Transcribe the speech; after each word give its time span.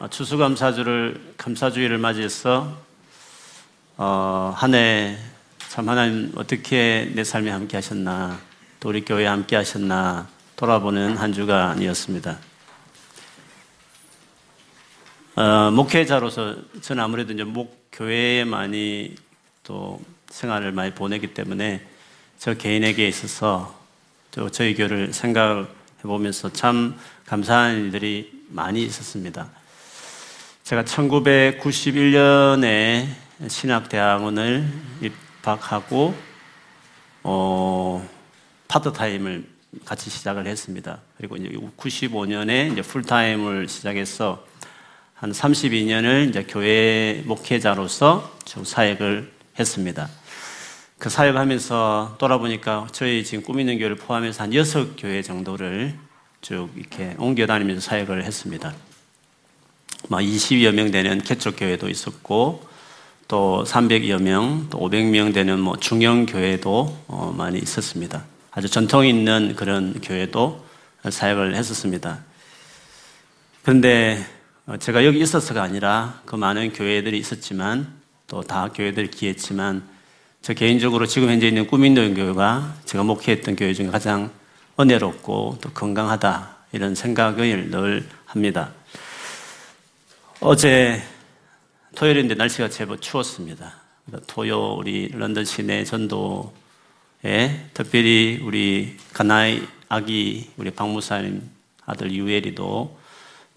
어, 0.00 0.06
추수감사주를 0.06 1.34
감사주의를 1.38 1.98
맞이해서 1.98 2.72
어, 3.96 4.54
한해 4.56 5.18
참 5.70 5.88
하나님 5.88 6.30
어떻게 6.36 7.10
내 7.16 7.24
삶에 7.24 7.50
함께 7.50 7.78
하셨나 7.78 8.38
또 8.78 8.90
우리 8.90 9.04
교회에 9.04 9.26
함께 9.26 9.56
하셨나 9.56 10.28
돌아보는 10.54 11.16
한 11.16 11.32
주가 11.32 11.70
아니었습니다. 11.70 12.38
어, 15.34 15.70
목회자로서 15.72 16.54
저는 16.80 17.02
아무래도 17.02 17.32
이제 17.32 17.42
목교회에 17.42 18.44
많이 18.44 19.16
또 19.64 20.00
생활을 20.30 20.70
많이 20.70 20.92
보내기 20.94 21.34
때문에 21.34 21.84
저 22.38 22.54
개인에게 22.54 23.08
있어서 23.08 23.76
또 24.30 24.48
저희 24.48 24.76
교를 24.76 25.12
생각해 25.12 25.66
보면서 26.02 26.52
참 26.52 26.96
감사한 27.26 27.78
일들이 27.78 28.44
많이 28.50 28.84
있었습니다. 28.84 29.58
제가 30.68 30.84
1991년에 30.84 33.08
신학대학원을 33.48 34.68
입학하고 35.00 36.14
어, 37.22 38.06
파트타임을 38.68 39.44
같이 39.86 40.10
시작을 40.10 40.46
했습니다. 40.46 41.00
그리고 41.16 41.36
이제 41.36 41.48
95년에 41.78 42.70
이제 42.70 42.82
풀타임을 42.82 43.66
시작해서 43.66 44.44
한 45.14 45.32
32년을 45.32 46.28
이제 46.28 46.44
교회 46.46 47.22
목회자로서 47.24 48.36
쭉 48.44 48.66
사역을 48.66 49.32
했습니다. 49.58 50.06
그 50.98 51.08
사역하면서 51.08 52.16
돌아보니까 52.18 52.88
저희 52.92 53.24
지금 53.24 53.42
꾸미는 53.42 53.78
교회를 53.78 53.96
포함해서 53.96 54.42
한 54.42 54.52
여섯 54.52 54.96
교회 54.98 55.22
정도를 55.22 55.94
쭉 56.42 56.68
이렇게 56.76 57.14
옮겨 57.16 57.46
다니면서 57.46 57.80
사역을 57.80 58.24
했습니다. 58.24 58.74
20여 60.04 60.72
명 60.72 60.90
되는 60.90 61.20
개척 61.20 61.56
교회도 61.56 61.88
있었고 61.88 62.62
또 63.26 63.64
300여 63.66 64.22
명, 64.22 64.68
또 64.70 64.78
500명 64.78 65.34
되는 65.34 65.60
뭐 65.60 65.76
중형 65.76 66.24
교회도 66.24 67.04
어, 67.08 67.34
많이 67.36 67.58
있었습니다. 67.58 68.24
아주 68.52 68.68
전통 68.68 69.06
있는 69.06 69.54
그런 69.54 70.00
교회도 70.00 70.64
사역을 71.10 71.54
했었습니다. 71.54 72.20
그런데 73.62 74.24
어, 74.66 74.76
제가 74.78 75.04
여기 75.04 75.20
있어서가 75.20 75.62
아니라 75.62 76.22
그 76.24 76.36
많은 76.36 76.72
교회들이 76.72 77.18
있었지만 77.18 77.98
또 78.28 78.42
다 78.42 78.68
교회들이 78.68 79.10
기했지만 79.10 79.82
저 80.42 80.54
개인적으로 80.54 81.06
지금 81.06 81.30
현재 81.30 81.48
있는 81.48 81.66
꾸민도인 81.66 82.14
교회가 82.14 82.76
제가 82.84 83.02
목회했던 83.04 83.56
교회 83.56 83.72
중에 83.72 83.88
가장 83.88 84.30
은혜롭고 84.78 85.58
또 85.60 85.70
건강하다 85.70 86.56
이런 86.72 86.94
생각을 86.94 87.70
늘 87.70 88.08
합니다. 88.26 88.70
어제 90.40 91.02
토요일인데 91.96 92.36
날씨가 92.36 92.68
제법 92.68 93.02
추웠습니다. 93.02 93.74
토요 94.28 94.74
우리 94.74 95.08
런던 95.08 95.44
시내 95.44 95.82
전도에 95.82 96.52
특별히 97.74 98.38
우리 98.44 98.96
가나이 99.12 99.66
아기 99.88 100.48
우리 100.56 100.70
박무사님 100.70 101.42
아들 101.84 102.12
유엘이도 102.12 102.98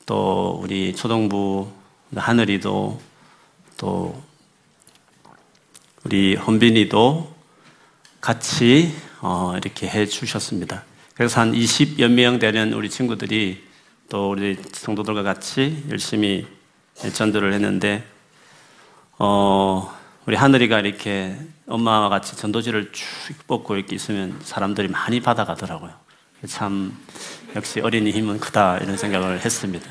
또 0.07 0.59
우리 0.59 0.95
초동부 0.95 1.71
하늘이도 2.15 2.99
또 3.77 4.23
우리 6.03 6.33
헌빈이도 6.33 7.35
같이 8.21 8.91
어 9.19 9.53
이렇게 9.55 9.87
해 9.87 10.07
주셨습니다. 10.07 10.83
그래서 11.13 11.41
한 11.41 11.51
20여 11.51 12.09
명 12.09 12.39
되는 12.39 12.73
우리 12.73 12.89
친구들이 12.89 13.67
또 14.09 14.31
우리 14.31 14.57
성도들과 14.71 15.21
같이 15.21 15.83
열심히 15.91 16.47
전도를 16.95 17.53
했는데 17.53 18.03
어, 19.17 19.93
우리 20.25 20.35
하늘이가 20.35 20.79
이렇게 20.79 21.37
엄마와 21.67 22.09
같이 22.09 22.35
전도지를 22.35 22.91
쭉 22.91 23.07
뽑고 23.47 23.75
이렇게 23.75 23.95
있으면 23.95 24.39
사람들이 24.43 24.87
많이 24.87 25.19
받아가더라고요. 25.19 25.91
참 26.47 26.97
역시 27.55 27.79
어린이 27.81 28.11
힘은 28.11 28.39
크다 28.39 28.77
이런 28.79 28.97
생각을 28.97 29.43
했습니다. 29.43 29.89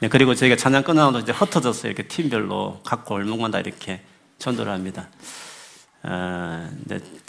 네, 0.00 0.08
그리고 0.08 0.34
저희가 0.34 0.56
찬양 0.56 0.84
끝나고 0.84 1.18
이제 1.18 1.32
흩어져서 1.32 1.88
이렇게 1.88 2.04
팀별로 2.04 2.80
각 2.84 3.04
골목마다 3.04 3.60
이렇게 3.60 4.02
전도를 4.38 4.72
합니다. 4.72 5.08
어, 6.02 6.70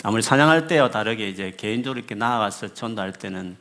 아무리 0.04 0.22
찬양할 0.24 0.68
때와 0.68 0.90
다르게 0.90 1.28
이제 1.28 1.54
개인적으로 1.58 2.00
이렇게 2.00 2.16
나아가서 2.16 2.74
전도할 2.74 3.14
때는 3.14 3.58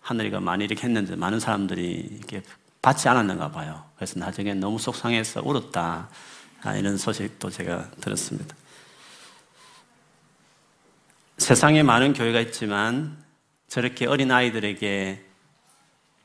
하늘이가 0.00 0.40
많이 0.40 0.64
이렇게 0.64 0.86
했는데 0.86 1.16
많은 1.16 1.38
사람들이 1.38 2.08
이렇게 2.18 2.42
받지 2.82 3.08
않았는가 3.08 3.50
봐요. 3.50 3.84
그래서 3.96 4.18
나중에 4.18 4.54
너무 4.54 4.78
속상해서 4.78 5.42
울었다. 5.44 6.08
아, 6.62 6.74
이런 6.74 6.96
소식도 6.96 7.50
제가 7.50 7.90
들었습니다. 8.00 8.54
세상에 11.38 11.82
많은 11.82 12.14
교회가 12.14 12.40
있지만 12.40 13.16
저렇게 13.68 14.06
어린 14.06 14.30
아이들에게 14.30 15.24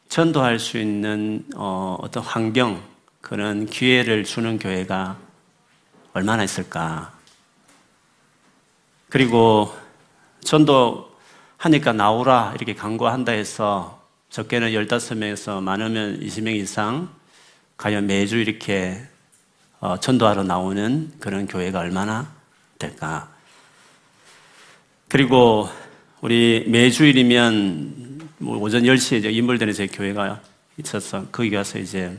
전도할 0.10 0.60
수 0.60 0.78
있는 0.78 1.46
어, 1.56 1.98
어떤 2.02 2.24
환경, 2.24 2.84
그런 3.22 3.66
기회를 3.66 4.24
주는 4.24 4.60
교회가 4.60 5.18
얼마나 6.14 6.44
있을까. 6.44 7.14
그리고 9.10 9.76
전도 10.42 11.16
하니까 11.58 11.94
나오라 11.94 12.52
이렇게 12.56 12.76
강구한다 12.76 13.32
해서 13.32 14.03
적게는 14.34 14.72
15명에서 14.72 15.62
많으면 15.62 16.20
20명 16.20 16.56
이상 16.56 17.08
과연 17.78 18.08
매주 18.08 18.38
이렇게 18.38 19.00
어, 19.80 20.00
전도하러 20.00 20.44
나오는 20.44 21.12
그런 21.20 21.46
교회가 21.46 21.78
얼마나 21.78 22.34
될까? 22.80 23.30
그리고 25.08 25.70
우리 26.22 26.66
매주일이면 26.68 28.22
뭐 28.40 28.58
오전 28.58 28.82
10시에 28.82 29.20
이제 29.20 29.30
인물대는 29.30 29.72
제 29.72 29.86
교회가 29.86 30.42
있어서 30.78 31.28
거기 31.32 31.52
가서 31.52 31.78
이제 31.78 32.18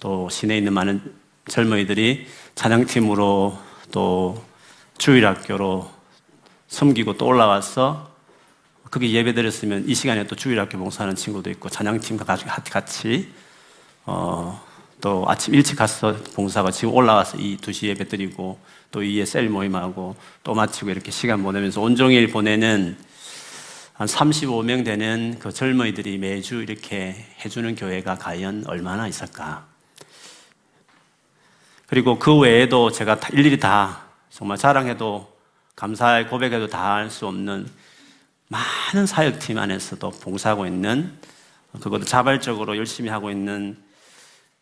또 0.00 0.30
시내에 0.30 0.56
있는 0.56 0.72
많은 0.72 1.02
젊은이들이 1.48 2.28
찬양팀으로 2.54 3.58
또 3.90 4.42
주일학교로 4.96 5.90
섬기고 6.68 7.18
또 7.18 7.26
올라와서 7.26 8.11
거기 8.92 9.14
예배 9.14 9.32
드렸으면 9.32 9.88
이 9.88 9.94
시간에 9.94 10.26
또 10.26 10.36
주일학교 10.36 10.76
봉사하는 10.76 11.16
친구도 11.16 11.48
있고 11.52 11.70
찬양팀과 11.70 12.26
같이 12.26 13.32
어, 14.04 14.62
또 15.00 15.24
아침 15.28 15.54
일찍 15.54 15.76
가서 15.76 16.14
봉사가 16.34 16.70
지금 16.72 16.92
올라와서 16.92 17.38
이 17.38 17.56
2시 17.56 17.86
예배 17.86 18.08
드리고 18.08 18.60
또 18.90 19.02
이에 19.02 19.24
셀 19.24 19.48
모임하고 19.48 20.14
또 20.42 20.52
마치고 20.52 20.90
이렇게 20.90 21.10
시간 21.10 21.42
보내면서 21.42 21.80
온종일 21.80 22.30
보내는 22.30 22.98
한 23.94 24.06
35명 24.06 24.84
되는 24.84 25.38
그 25.38 25.50
젊은이들이 25.50 26.18
매주 26.18 26.56
이렇게 26.56 27.16
해주는 27.42 27.74
교회가 27.74 28.16
과연 28.16 28.64
얼마나 28.66 29.08
있을까? 29.08 29.64
그리고 31.86 32.18
그 32.18 32.38
외에도 32.38 32.90
제가 32.90 33.18
일일이 33.32 33.58
다 33.58 34.02
정말 34.28 34.58
자랑해도 34.58 35.34
감사의 35.76 36.28
고백해도 36.28 36.66
다 36.66 36.96
할 36.96 37.08
수 37.08 37.26
없는 37.26 37.66
많은 38.48 39.06
사역팀 39.06 39.58
안에서도 39.58 40.10
봉사하고 40.10 40.66
있는 40.66 41.12
그것도 41.80 42.04
자발적으로 42.04 42.76
열심히 42.76 43.08
하고 43.08 43.30
있는 43.30 43.76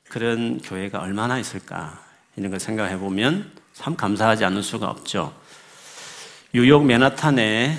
그런 0.08 0.60
교회가 0.60 1.00
얼마나 1.00 1.38
있을까 1.38 2.00
이런 2.36 2.50
걸 2.50 2.60
생각해 2.60 2.98
보면 2.98 3.50
참 3.72 3.96
감사하지 3.96 4.44
않을 4.44 4.62
수가 4.62 4.88
없죠. 4.88 5.34
뉴욕 6.52 6.84
맨하탄에 6.84 7.76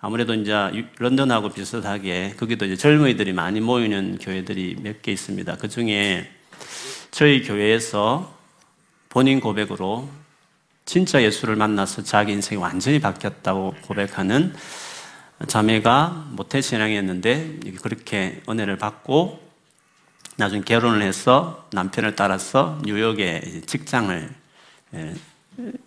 아무래도 0.00 0.34
이제 0.34 0.52
런던하고 0.98 1.50
비슷하게 1.50 2.34
거기도 2.38 2.66
이제 2.66 2.76
젊은이들이 2.76 3.32
많이 3.32 3.60
모이는 3.60 4.18
교회들이 4.18 4.76
몇 4.80 5.02
개 5.02 5.12
있습니다. 5.12 5.56
그 5.56 5.68
중에 5.68 6.30
저희 7.10 7.42
교회에서 7.42 8.36
본인 9.08 9.40
고백으로 9.40 10.08
진짜 10.84 11.22
예수를 11.22 11.56
만나서 11.56 12.02
자기 12.02 12.32
인생이 12.32 12.60
완전히 12.60 13.00
바뀌었다고 13.00 13.74
고백하는 13.82 14.54
자매가 15.46 16.30
모태 16.32 16.60
신앙이었는데 16.60 17.60
그렇게 17.82 18.42
은혜를 18.48 18.76
받고 18.76 19.40
나중에 20.36 20.62
결혼을 20.62 21.02
해서 21.02 21.68
남편을 21.72 22.16
따라서 22.16 22.80
뉴욕에 22.84 23.62
직장을 23.66 24.30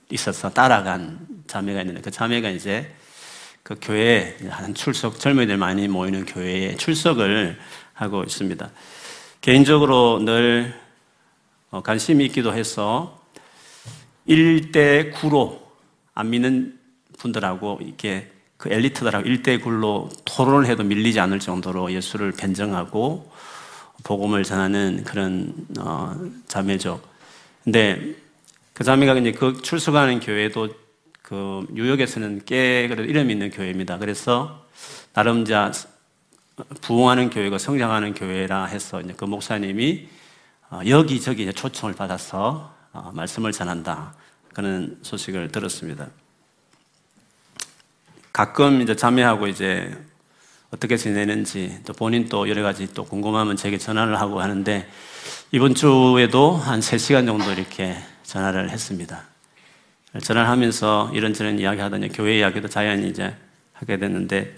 있어서 0.09 0.49
따라간 0.49 1.19
자매가 1.47 1.81
있는데 1.81 2.01
그 2.01 2.11
자매가 2.11 2.49
이제 2.49 2.93
그 3.63 3.77
교회에 3.79 4.37
한 4.49 4.73
출석, 4.73 5.19
젊은이들 5.19 5.57
많이 5.57 5.87
모이는 5.87 6.25
교회에 6.25 6.75
출석을 6.75 7.59
하고 7.93 8.23
있습니다. 8.23 8.69
개인적으로 9.41 10.19
늘 10.19 10.73
어, 11.69 11.81
관심이 11.81 12.25
있기도 12.25 12.53
해서 12.53 13.21
1대 14.27 15.13
9로 15.13 15.61
안 16.13 16.29
믿는 16.29 16.79
분들하고 17.17 17.79
이렇게 17.81 18.29
그 18.61 18.71
엘리트들하고 18.71 19.27
일대굴로 19.27 20.09
토론을 20.23 20.67
해도 20.67 20.83
밀리지 20.83 21.19
않을 21.19 21.39
정도로 21.39 21.91
예수를 21.91 22.31
변정하고 22.31 23.31
복음을 24.03 24.43
전하는 24.43 25.03
그런 25.03 25.53
어, 25.79 26.15
자매죠. 26.47 27.01
근데 27.63 28.15
그 28.73 28.83
자매가 28.83 29.15
이제 29.15 29.31
그 29.31 29.59
출석하는 29.63 30.19
교회도 30.19 30.69
그 31.23 31.65
뉴욕에서는 31.71 32.43
꽤 32.45 32.87
그래도 32.87 33.03
이름 33.03 33.31
있는 33.31 33.49
교회입니다. 33.49 33.97
그래서 33.97 34.63
나름 35.13 35.43
자 35.43 35.71
부흥하는 36.81 37.31
교회가 37.31 37.57
성장하는 37.57 38.13
교회라 38.13 38.65
해서 38.65 39.01
이제 39.01 39.15
그 39.17 39.25
목사님이 39.25 40.07
어, 40.69 40.81
여기저기 40.85 41.51
초청을 41.51 41.95
받아서 41.95 42.75
어, 42.93 43.11
말씀을 43.15 43.53
전한다. 43.53 44.13
그런 44.53 44.99
소식을 45.01 45.51
들었습니다. 45.51 46.09
가끔 48.33 48.81
이제 48.81 48.95
자매하고 48.95 49.47
이제 49.47 49.91
어떻게 50.71 50.95
지내는지 50.95 51.79
또 51.85 51.93
본인 51.93 52.29
또 52.29 52.47
여러 52.49 52.63
가지 52.63 52.93
또 52.93 53.03
궁금하면 53.03 53.57
제게 53.57 53.77
전화를 53.77 54.19
하고 54.19 54.41
하는데 54.41 54.87
이번 55.51 55.75
주에도 55.75 56.53
한 56.53 56.79
3시간 56.79 57.25
정도 57.25 57.51
이렇게 57.51 57.97
전화를 58.23 58.69
했습니다. 58.69 59.23
전화를 60.21 60.49
하면서 60.49 61.11
이런저런 61.13 61.59
이야기 61.59 61.81
하더니 61.81 62.09
교회 62.09 62.39
이야기도 62.39 62.69
자연히 62.69 63.09
이제 63.09 63.35
하게 63.73 63.97
됐는데 63.97 64.55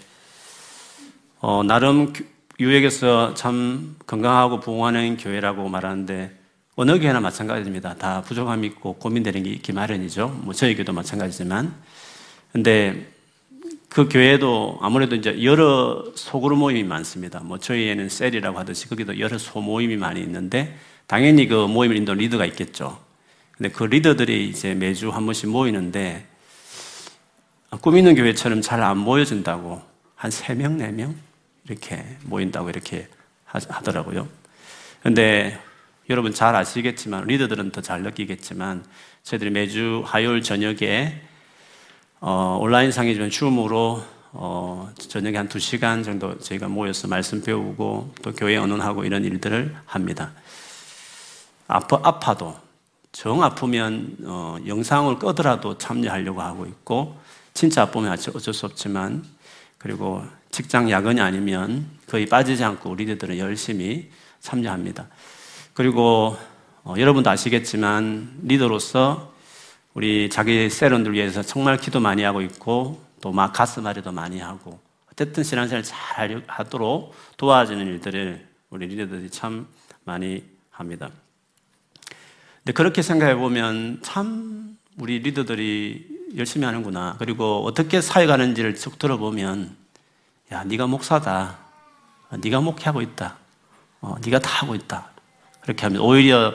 어, 1.40 1.62
나름 1.64 2.12
유액에서 2.60 3.34
참 3.34 3.96
건강하고 4.06 4.60
부흥하는 4.60 5.16
교회라고 5.16 5.68
말하는데 5.68 6.38
어느 6.76 6.98
교회나 7.00 7.20
마찬가지입니다. 7.20 7.94
다 7.94 8.22
부족함이 8.22 8.66
있고 8.68 8.94
고민되는 8.94 9.42
게 9.42 9.50
있기 9.50 9.72
마련이죠. 9.72 10.28
뭐 10.42 10.54
저희 10.54 10.76
교도 10.76 10.92
마찬가지지만. 10.92 11.74
근데 12.52 13.13
그 13.94 14.08
교회도 14.08 14.78
아무래도 14.82 15.14
이제 15.14 15.40
여러 15.44 16.04
소그룹 16.16 16.58
모임이 16.58 16.82
많습니다. 16.82 17.38
뭐 17.38 17.58
저희에는 17.60 18.08
셀이라고 18.08 18.58
하듯이 18.58 18.88
거기도 18.88 19.20
여러 19.20 19.38
소모임이 19.38 19.96
많이 19.96 20.20
있는데 20.20 20.76
당연히 21.06 21.46
그 21.46 21.68
모임을 21.68 21.96
인도 21.96 22.12
리더가 22.12 22.44
있겠죠. 22.46 23.00
근데 23.56 23.68
그 23.70 23.84
리더들이 23.84 24.48
이제 24.48 24.74
매주 24.74 25.10
한 25.10 25.24
번씩 25.24 25.48
모이는데 25.48 26.26
꿈 27.80 27.96
있는 27.96 28.16
교회처럼 28.16 28.62
잘 28.62 28.82
안 28.82 28.98
모여진다고 28.98 29.80
한 30.16 30.30
3명, 30.32 30.80
4명 30.80 31.14
이렇게 31.68 32.04
모인다고 32.24 32.70
이렇게 32.70 33.06
하더라고요. 33.44 34.26
근데 35.04 35.56
여러분 36.10 36.34
잘 36.34 36.56
아시겠지만 36.56 37.26
리더들은 37.26 37.70
더 37.70 37.80
잘 37.80 38.02
느끼겠지만 38.02 38.84
저희들이 39.22 39.50
매주 39.50 40.02
화요일 40.04 40.42
저녁에 40.42 41.20
어, 42.26 42.56
온라인상이지만 42.58 43.28
줌으로 43.28 44.02
어, 44.32 44.90
저녁에 44.96 45.36
한두 45.36 45.58
시간 45.58 46.02
정도 46.02 46.38
저희가 46.38 46.68
모여서 46.68 47.06
말씀 47.06 47.42
배우고 47.42 48.14
또 48.22 48.32
교회 48.32 48.56
언론하고 48.56 49.04
이런 49.04 49.26
일들을 49.26 49.76
합니다. 49.84 50.32
아파, 51.68 52.00
아파도 52.02 52.56
정 53.12 53.42
아프면 53.42 54.16
어, 54.24 54.56
영상을 54.66 55.18
끄더라도 55.18 55.76
참여하려고 55.76 56.40
하고 56.40 56.64
있고 56.64 57.14
진짜 57.52 57.82
아프면 57.82 58.12
어쩔 58.12 58.54
수 58.54 58.64
없지만 58.64 59.22
그리고 59.76 60.22
직장 60.50 60.90
야근이 60.90 61.20
아니면 61.20 61.86
거의 62.08 62.24
빠지지 62.24 62.64
않고 62.64 62.88
우리들은 62.88 63.36
열심히 63.36 64.10
참여합니다. 64.40 65.08
그리고 65.74 66.38
어, 66.84 66.94
여러분도 66.96 67.28
아시겠지만 67.28 68.38
리더로서 68.44 69.33
우리 69.94 70.28
자기 70.28 70.68
세론들 70.68 71.12
위해서 71.12 71.42
정말 71.42 71.76
기도 71.76 72.00
많이 72.00 72.22
하고 72.22 72.42
있고 72.42 73.02
또 73.20 73.32
막 73.32 73.52
가슴앓이도 73.54 74.12
많이 74.12 74.40
하고 74.40 74.78
어쨌든 75.10 75.44
신앙생활 75.44 75.82
잘 75.82 76.42
하도록 76.46 77.14
도와주는 77.38 77.86
일들을 77.86 78.46
우리 78.70 78.86
리더들이 78.86 79.30
참 79.30 79.66
많이 80.04 80.44
합니다. 80.70 81.08
근데 82.58 82.72
그렇게 82.72 83.00
생각해 83.00 83.36
보면 83.36 84.00
참 84.02 84.76
우리 84.98 85.20
리더들이 85.20 86.06
열심히 86.36 86.66
하는구나. 86.66 87.16
그리고 87.18 87.64
어떻게 87.64 88.00
사역하는지를 88.00 88.74
쭉 88.74 88.98
들어보면 88.98 89.76
야, 90.52 90.64
네가 90.64 90.86
목사다. 90.86 91.58
네가 92.42 92.60
목회하고 92.60 93.00
있다. 93.00 93.38
어, 94.00 94.16
네가 94.24 94.40
다 94.40 94.62
하고 94.62 94.74
있다. 94.74 95.10
그렇게 95.60 95.86
하면 95.86 96.02
오히려 96.02 96.54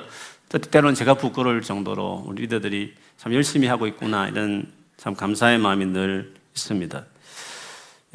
때로는 0.49 0.95
제가 0.95 1.15
부끄러울 1.15 1.61
정도로 1.61 2.25
우리 2.27 2.43
리더들이 2.43 2.95
참 3.19 3.33
열심히 3.33 3.67
하고 3.67 3.85
있구나 3.85 4.29
이런 4.29 4.71
참 4.95 5.13
감사의 5.13 5.57
마음이 5.57 5.87
늘 5.87 6.33
있습니다. 6.55 7.03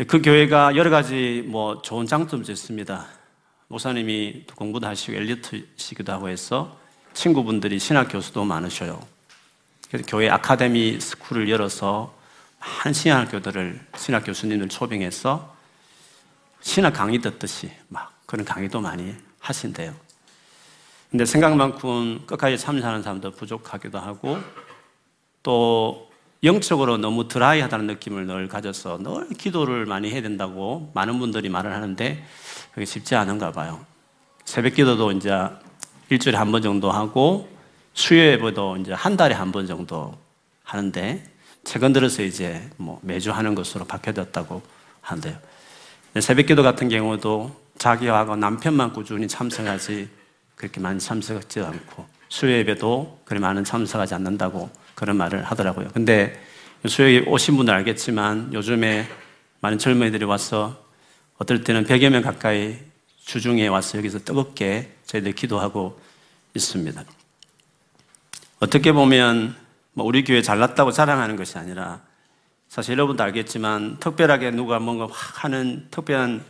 그 0.09 0.23
교회가 0.23 0.77
여러 0.77 0.89
가지 0.89 1.45
뭐 1.47 1.83
좋은 1.83 2.07
장점도 2.07 2.51
있습니다. 2.51 3.07
목사님이 3.69 4.47
공부도 4.55 4.87
하시고 4.87 5.13
엘리트시기도 5.13 6.11
하고 6.11 6.31
해서 6.31 6.79
친구분들이 7.13 7.79
신학 7.79 8.05
교수도 8.05 8.47
많으셔요. 8.47 8.99
그래서 9.91 10.07
교회 10.09 10.31
아카데미 10.31 10.99
스쿨을 10.99 11.51
열어서 11.51 12.15
많은 12.59 12.95
신학 12.95 13.31
교들을 13.31 13.79
신학 13.99 14.25
교수님을 14.25 14.71
초빙해서 14.71 15.55
신학 16.63 16.95
강의 16.95 17.19
듣듯이 17.19 17.71
막 17.89 18.11
그런 18.25 18.47
강의도 18.47 18.81
많이 18.81 19.15
하신대요. 19.41 19.95
근데 21.11 21.27
생각만큼 21.27 22.25
끝까지 22.25 22.57
참여하는 22.57 23.03
사람도 23.03 23.33
부족하기도 23.33 23.99
하고 23.99 24.39
또 25.45 26.11
영적으로 26.43 26.97
너무 26.99 27.29
드라이하다는 27.29 27.87
느낌을 27.87 28.27
늘 28.27 28.49
가져서 28.49 28.99
늘 28.99 29.29
기도를 29.39 29.87
많이 29.87 30.11
해야 30.11 30.21
된다고 30.21 30.91
많은 30.95 31.19
분들이 31.21 31.49
말을 31.49 31.73
하는데 31.73 32.25
그게 32.73 32.85
쉽지 32.85 33.15
않은가 33.15 33.53
봐요. 33.53 33.85
새벽 34.45 34.75
기도도 34.75 35.13
이제 35.13 35.31
일주일에 36.11 36.37
한 36.37 36.51
번 36.51 36.61
정도 36.63 36.91
하고 36.91 37.49
수요 37.95 38.21
예배도 38.21 38.79
이제 38.79 38.93
한 38.93 39.17
달에 39.17 39.35
한 39.35 39.53
번 39.53 39.67
정도 39.67 40.15
하는데 40.65 41.23
최근 41.63 41.93
들어서 41.93 42.23
이제 42.23 42.69
뭐 42.77 42.99
매주 43.03 43.31
하는 43.31 43.55
것으로 43.55 43.85
바뀌어졌다고 43.85 44.61
하는데요. 45.03 45.37
새벽 46.21 46.47
기도 46.47 46.63
같은 46.63 46.89
경우도 46.89 47.55
자기하고 47.79 48.37
남편만 48.37 48.93
꾸준히 48.93 49.29
참석하지 49.29 50.09
그렇게 50.57 50.81
많이 50.81 50.99
참석하지 51.01 51.61
않고 51.61 52.07
수요 52.29 52.53
예배도 52.53 53.21
그리 53.25 53.41
많은 53.41 53.65
참석하지 53.65 54.15
않는다고 54.15 54.71
그런 55.05 55.19
말을 55.19 55.45
하더라고요. 55.45 55.89
근데 55.93 56.35
수요에 56.87 57.25
오신 57.27 57.59
분들 57.59 57.75
알겠지만 57.75 58.55
요즘에 58.55 59.07
많은 59.61 59.77
젊은이들이 59.77 60.25
와서 60.25 60.83
어떨 61.37 61.63
때는 61.63 61.85
100여 61.85 62.09
명 62.09 62.23
가까이 62.23 62.79
주중에 63.23 63.67
와서 63.67 63.99
여기서 63.99 64.21
뜨겁게 64.21 64.95
저희들 65.05 65.33
기도하고 65.33 66.01
있습니다. 66.55 67.05
어떻게 68.61 68.93
보면 68.93 69.55
뭐 69.93 70.07
우리 70.07 70.25
교회 70.25 70.41
잘났다고 70.41 70.91
자랑하는 70.91 71.37
것이 71.37 71.59
아니라 71.59 72.01
사실 72.69 72.93
여러분도 72.93 73.23
알겠지만 73.25 73.99
특별하게 74.01 74.53
누가 74.53 74.79
뭔가 74.79 75.07
확 75.11 75.45
하는 75.45 75.87
특별한 75.91 76.43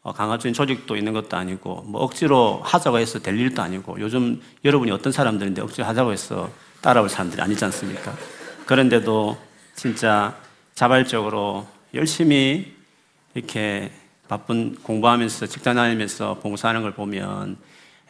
어, 0.00 0.12
강화적인 0.14 0.54
조직도 0.54 0.96
있는 0.96 1.12
것도 1.12 1.36
아니고 1.36 1.82
뭐 1.82 2.00
억지로 2.00 2.62
하자고 2.64 2.98
해서 2.98 3.18
될 3.18 3.38
일도 3.38 3.60
아니고 3.60 4.00
요즘 4.00 4.40
여러분이 4.64 4.90
어떤 4.90 5.12
사람들인데 5.12 5.60
억지로 5.60 5.86
하자고 5.86 6.12
해서 6.12 6.50
따라올 6.82 7.08
사람들이 7.08 7.40
아니지 7.40 7.64
않습니까? 7.66 8.14
그런데도 8.66 9.38
진짜 9.76 10.36
자발적으로 10.74 11.66
열심히 11.94 12.74
이렇게 13.34 13.92
바쁜 14.28 14.74
공부하면서 14.82 15.46
직장 15.46 15.76
다니면서 15.76 16.40
봉사하는 16.40 16.82
걸 16.82 16.92
보면 16.92 17.56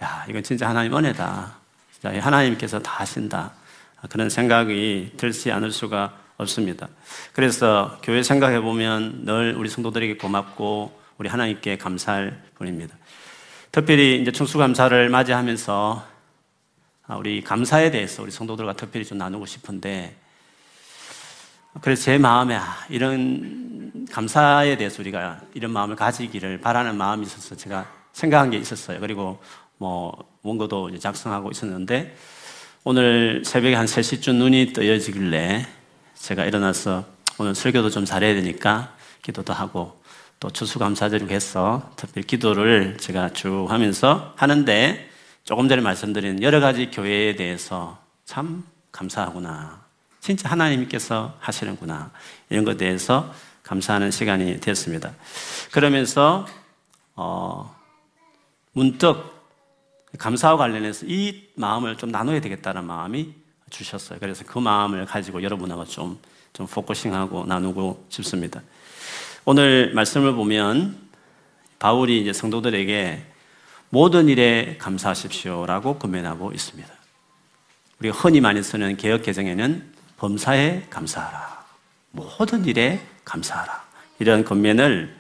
야 0.03 0.25
이건 0.29 0.43
진짜 0.43 0.69
하나님 0.69 0.97
은혜다. 0.97 1.55
진짜 1.93 2.21
하나님께서 2.21 2.81
다 2.81 3.01
하신다. 3.01 3.53
그런 4.09 4.31
생각이 4.31 5.13
들지 5.17 5.53
않을 5.53 5.71
수가 5.71 6.17
없습니다. 6.39 6.89
그래서 7.35 7.99
교회 8.03 8.23
생각해 8.23 8.61
보면 8.61 9.27
늘 9.27 9.55
우리 9.57 9.69
성도들에게 9.69 10.17
고맙고 10.17 10.99
우리 11.19 11.29
하나님께 11.29 11.77
감사할 11.77 12.43
뿐입니다. 12.57 12.97
특별히 13.71 14.21
이제 14.21 14.33
충수감사를 14.33 15.09
맞이하면서 15.09 16.05
아, 16.07 16.12
우리 17.17 17.43
감사에 17.43 17.91
대해서 17.91 18.23
우리 18.23 18.31
성도들과 18.31 18.75
특별히 18.75 19.05
좀 19.05 19.19
나누고 19.19 19.47
싶은데 19.47 20.17
그래서 21.81 22.03
제 22.03 22.19
마음에 22.19 22.55
아, 22.57 22.85
이런 22.91 24.07
감사에 24.11 24.77
대해서 24.77 25.01
우리가 25.01 25.41
이런 25.55 25.73
마음을 25.73 25.97
가지기를 25.97 26.61
바라는 26.61 26.97
마음이 26.97 27.25
있어서 27.25 27.57
제가 27.57 27.87
생각한 28.13 28.51
게 28.51 28.59
있었어요. 28.59 29.01
그리고 29.01 29.41
뭐 29.79 30.13
원고도 30.43 30.99
작성하고 30.99 31.51
있었는데 31.51 32.15
오늘 32.85 33.43
새벽에 33.45 33.75
한 33.75 33.87
3시쯤 33.87 34.35
눈이 34.35 34.73
떠여지길래 34.75 35.67
제가 36.15 36.45
일어나서 36.45 37.05
오늘 37.39 37.55
설교도 37.55 37.91
좀 37.91 38.05
잘해야 38.05 38.35
되니까 38.35 38.95
기도도 39.23 39.53
하고 39.53 40.03
또 40.41 40.51
추수감사드리고 40.51 41.31
해서 41.31 41.91
특별히 41.97 42.27
기도를 42.27 42.97
제가 42.99 43.31
쭉 43.31 43.67
하면서 43.71 44.35
하는데 44.37 45.09
조금 45.45 45.69
전에 45.69 45.83
말씀드린 45.83 46.41
여러 46.43 46.61
가지 46.61 46.91
교회에 46.91 47.35
대해서 47.35 47.99
참 48.25 48.65
감사하구나. 48.93 49.83
진짜 50.21 50.49
하나님께서 50.49 51.37
하시는구나. 51.41 52.13
이런 52.49 52.65
것에 52.65 52.77
대해서 52.77 53.35
감사하는 53.65 54.13
시간이 54.13 54.61
됐습니다. 54.61 55.13
그러면서, 55.73 56.47
어, 57.17 57.75
문득 58.73 59.33
감사와 60.19 60.57
관련해서 60.57 61.07
이 61.09 61.49
마음을 61.57 61.97
좀 61.97 62.11
나눠야 62.11 62.41
되겠다는 62.41 62.85
마음이 62.85 63.35
주셨어요. 63.71 64.19
그래서 64.21 64.45
그 64.47 64.59
마음을 64.61 65.07
가지고 65.07 65.43
여러분하고 65.43 65.87
좀, 65.87 66.21
좀 66.53 66.67
포커싱하고 66.67 67.47
나누고 67.47 68.07
싶습니다. 68.11 68.63
오늘 69.45 69.93
말씀을 69.95 70.35
보면 70.35 70.99
바울이 71.81 72.21
이제 72.21 72.33
성도들에게 72.33 73.32
모든 73.95 74.27
일에 74.31 74.79
감사하십시오라고 74.79 75.99
권면하고 75.99 76.53
있습니다. 76.53 76.89
우리가 78.01 78.17
흔히 78.17 78.41
많이 78.41 78.63
쓰는 78.63 78.97
개혁 78.97 79.23
개정에는 79.23 79.93
범사에 80.17 80.87
감사하라. 80.89 81.63
모든 82.13 82.65
일에 82.65 83.03
감사하라. 83.27 83.83
이런 84.19 84.47
권면을 84.47 85.15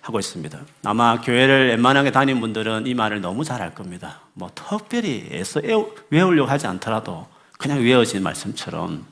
하고 0.00 0.18
있습니다. 0.18 0.58
아마 0.84 1.20
교회를 1.20 1.68
웬만하게 1.68 2.10
다닌 2.10 2.40
분들은 2.40 2.86
이 2.86 2.94
말을 2.94 3.20
너무 3.20 3.44
잘 3.44 3.60
알 3.60 3.74
겁니다. 3.74 4.20
뭐 4.32 4.50
특별히 4.54 5.28
애써 5.30 5.60
외우려고 6.08 6.50
하지 6.50 6.66
않더라도 6.68 7.28
그냥 7.58 7.80
외워진 7.80 8.22
말씀처럼 8.22 9.04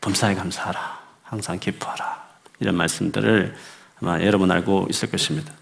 범사에 0.00 0.34
감사하라. 0.36 1.00
항상 1.22 1.58
기뻐하라. 1.58 2.24
이런 2.60 2.76
말씀들을 2.76 3.54
아마 4.00 4.22
여러분 4.22 4.50
알고 4.50 4.86
있을 4.88 5.10
것입니다. 5.10 5.52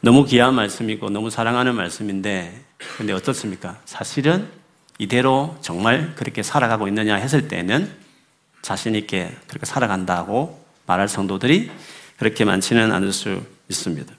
너무 0.00 0.24
귀한 0.24 0.54
말씀이고 0.54 1.10
너무 1.10 1.28
사랑하는 1.28 1.74
말씀인데 1.74 2.64
근데 2.96 3.12
어떻습니까? 3.12 3.80
사실은 3.84 4.48
이대로 4.98 5.56
정말 5.60 6.14
그렇게 6.14 6.42
살아가고 6.42 6.86
있느냐 6.88 7.16
했을 7.16 7.48
때는 7.48 7.90
자신 8.62 8.94
있게 8.94 9.36
그렇게 9.48 9.66
살아간다고 9.66 10.64
말할 10.86 11.08
성도들이 11.08 11.70
그렇게 12.16 12.44
많지는 12.44 12.92
않을 12.92 13.12
수 13.12 13.42
있습니다. 13.68 14.12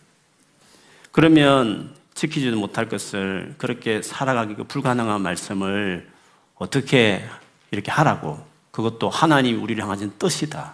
그러면 1.12 1.94
지키지도 2.14 2.58
못할 2.58 2.90
것을 2.90 3.56
그렇게 3.58 4.02
살아가기가 4.02 4.64
불가능한 4.64 5.22
말씀을 5.22 6.10
어떻게 6.56 7.26
이렇게 7.72 7.92
하라고 7.92 8.46
그것도 8.72 9.10
하나님이 9.10 9.58
우리를 9.58 9.82
향하신 9.82 10.14
뜻이다. 10.20 10.74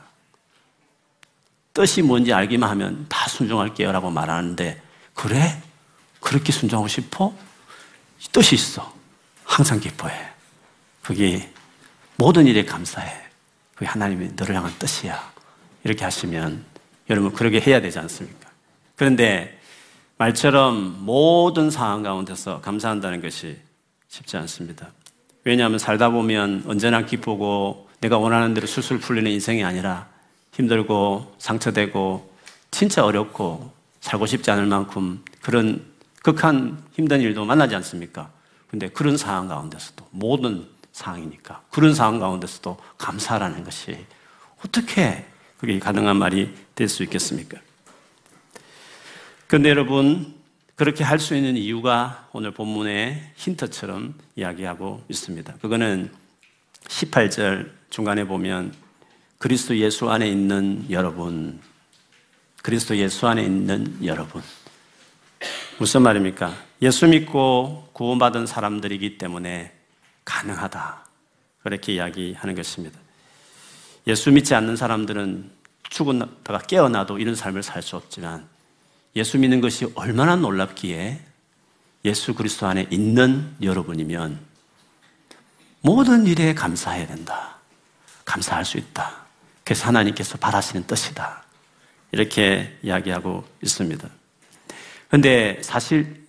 뜻이 1.74 2.02
뭔지 2.02 2.34
알기만 2.34 2.70
하면 2.72 3.06
다 3.10 3.28
순종할게요 3.28 3.92
라고 3.92 4.10
말하는데 4.10 4.82
그래? 5.16 5.62
그렇게 6.20 6.52
순종하고 6.52 6.88
싶어? 6.88 7.34
뜻이 8.32 8.54
있어. 8.56 8.94
항상 9.44 9.80
기뻐해. 9.80 10.14
그게 11.02 11.52
모든 12.18 12.46
일에 12.46 12.66
감사해. 12.66 13.26
그게 13.74 13.88
하나님이 13.88 14.32
너를 14.36 14.56
향한 14.56 14.74
뜻이야. 14.78 15.34
이렇게 15.84 16.04
하시면 16.04 16.64
여러분 17.10 17.34
그렇게 17.34 17.60
해야 17.60 17.82
되지 17.82 18.00
않습니까? 18.00 18.50
그런데 18.96 19.60
말처럼 20.18 21.06
모든 21.06 21.70
상황 21.70 22.02
가운데서 22.02 22.62
감사한다는 22.62 23.22
것이 23.22 23.58
쉽지 24.08 24.38
않습니다. 24.38 24.92
왜냐하면 25.44 25.78
살다 25.78 26.10
보면 26.10 26.64
언제나 26.68 27.06
기쁘고 27.06 27.90
내가 28.02 28.18
원하는 28.18 28.54
대로 28.54 28.66
술술 28.66 29.00
풀리는 29.00 29.30
인생이 29.30 29.64
아니라 29.64 30.08
힘들고 30.54 31.36
상처되고 31.38 32.34
진짜 32.72 33.06
어렵고 33.06 33.75
살고 34.06 34.28
싶지 34.28 34.52
않을 34.52 34.68
만큼 34.68 35.24
그런 35.42 35.84
극한 36.22 36.84
힘든 36.94 37.22
일도 37.22 37.44
만나지 37.44 37.74
않습니까? 37.76 38.30
근데 38.68 38.88
그런 38.88 39.18
상황 39.18 39.48
가운데서도 39.48 40.08
모든 40.12 40.68
상황이니까 40.92 41.64
그런 41.72 41.96
상황 41.96 42.20
가운데서도 42.20 42.78
감사라는 43.00 43.64
것이 43.64 43.98
어떻게 44.64 45.26
그게 45.58 45.80
가능한 45.80 46.18
말이 46.18 46.54
될 46.76 46.88
수 46.88 47.02
있겠습니까? 47.04 47.58
그런데 49.48 49.70
여러분 49.70 50.36
그렇게 50.76 51.04
할 51.04 51.18
수 51.20 51.36
있는 51.36 51.58
이유가 51.58 52.30
오늘 52.32 52.52
본문의 52.52 53.32
힌트처럼 53.36 54.14
이야기하고 54.36 55.04
있습니다. 55.10 55.56
그거는 55.62 56.12
18절 56.84 57.72
중간에 57.90 58.26
보면 58.26 58.72
그리스도 59.40 59.76
예수 59.78 60.10
안에 60.10 60.30
있는 60.30 60.86
여러분, 60.92 61.60
그리스도 62.66 62.98
예수 62.98 63.28
안에 63.28 63.44
있는 63.44 63.96
여러분. 64.04 64.42
무슨 65.78 66.02
말입니까? 66.02 66.52
예수 66.82 67.06
믿고 67.06 67.90
구원받은 67.94 68.48
사람들이기 68.48 69.20
때문에 69.20 69.72
가능하다. 70.26 71.06
그렇게 71.62 71.94
이야기하는 71.94 72.56
것입니다. 72.56 73.00
예수 74.08 74.32
믿지 74.32 74.56
않는 74.56 74.78
사람들은 74.78 75.52
죽었다가 75.92 76.58
깨어나도 76.58 77.20
이런 77.20 77.36
삶을 77.36 77.62
살 77.62 77.84
수 77.84 77.98
없지만 77.98 78.48
예수 79.16 79.38
믿는 79.38 79.62
것이 79.62 79.86
얼마나 79.94 80.36
놀랍기에 80.36 81.22
예수 82.06 82.34
그리스도 82.34 82.66
안에 82.66 82.88
있는 82.90 83.56
여러분이면 83.62 84.40
모든 85.82 86.26
일에 86.26 86.56
감사해야 86.56 87.06
된다. 87.06 87.58
감사할 88.26 88.66
수 88.66 88.80
있다. 88.80 89.18
그래서 89.64 89.86
하나님께서 89.86 90.40
바라시는 90.40 90.88
뜻이다. 90.88 91.45
이렇게 92.12 92.78
이야기하고 92.84 93.44
있습니다. 93.62 94.10
근데 95.10 95.60
사실 95.62 96.26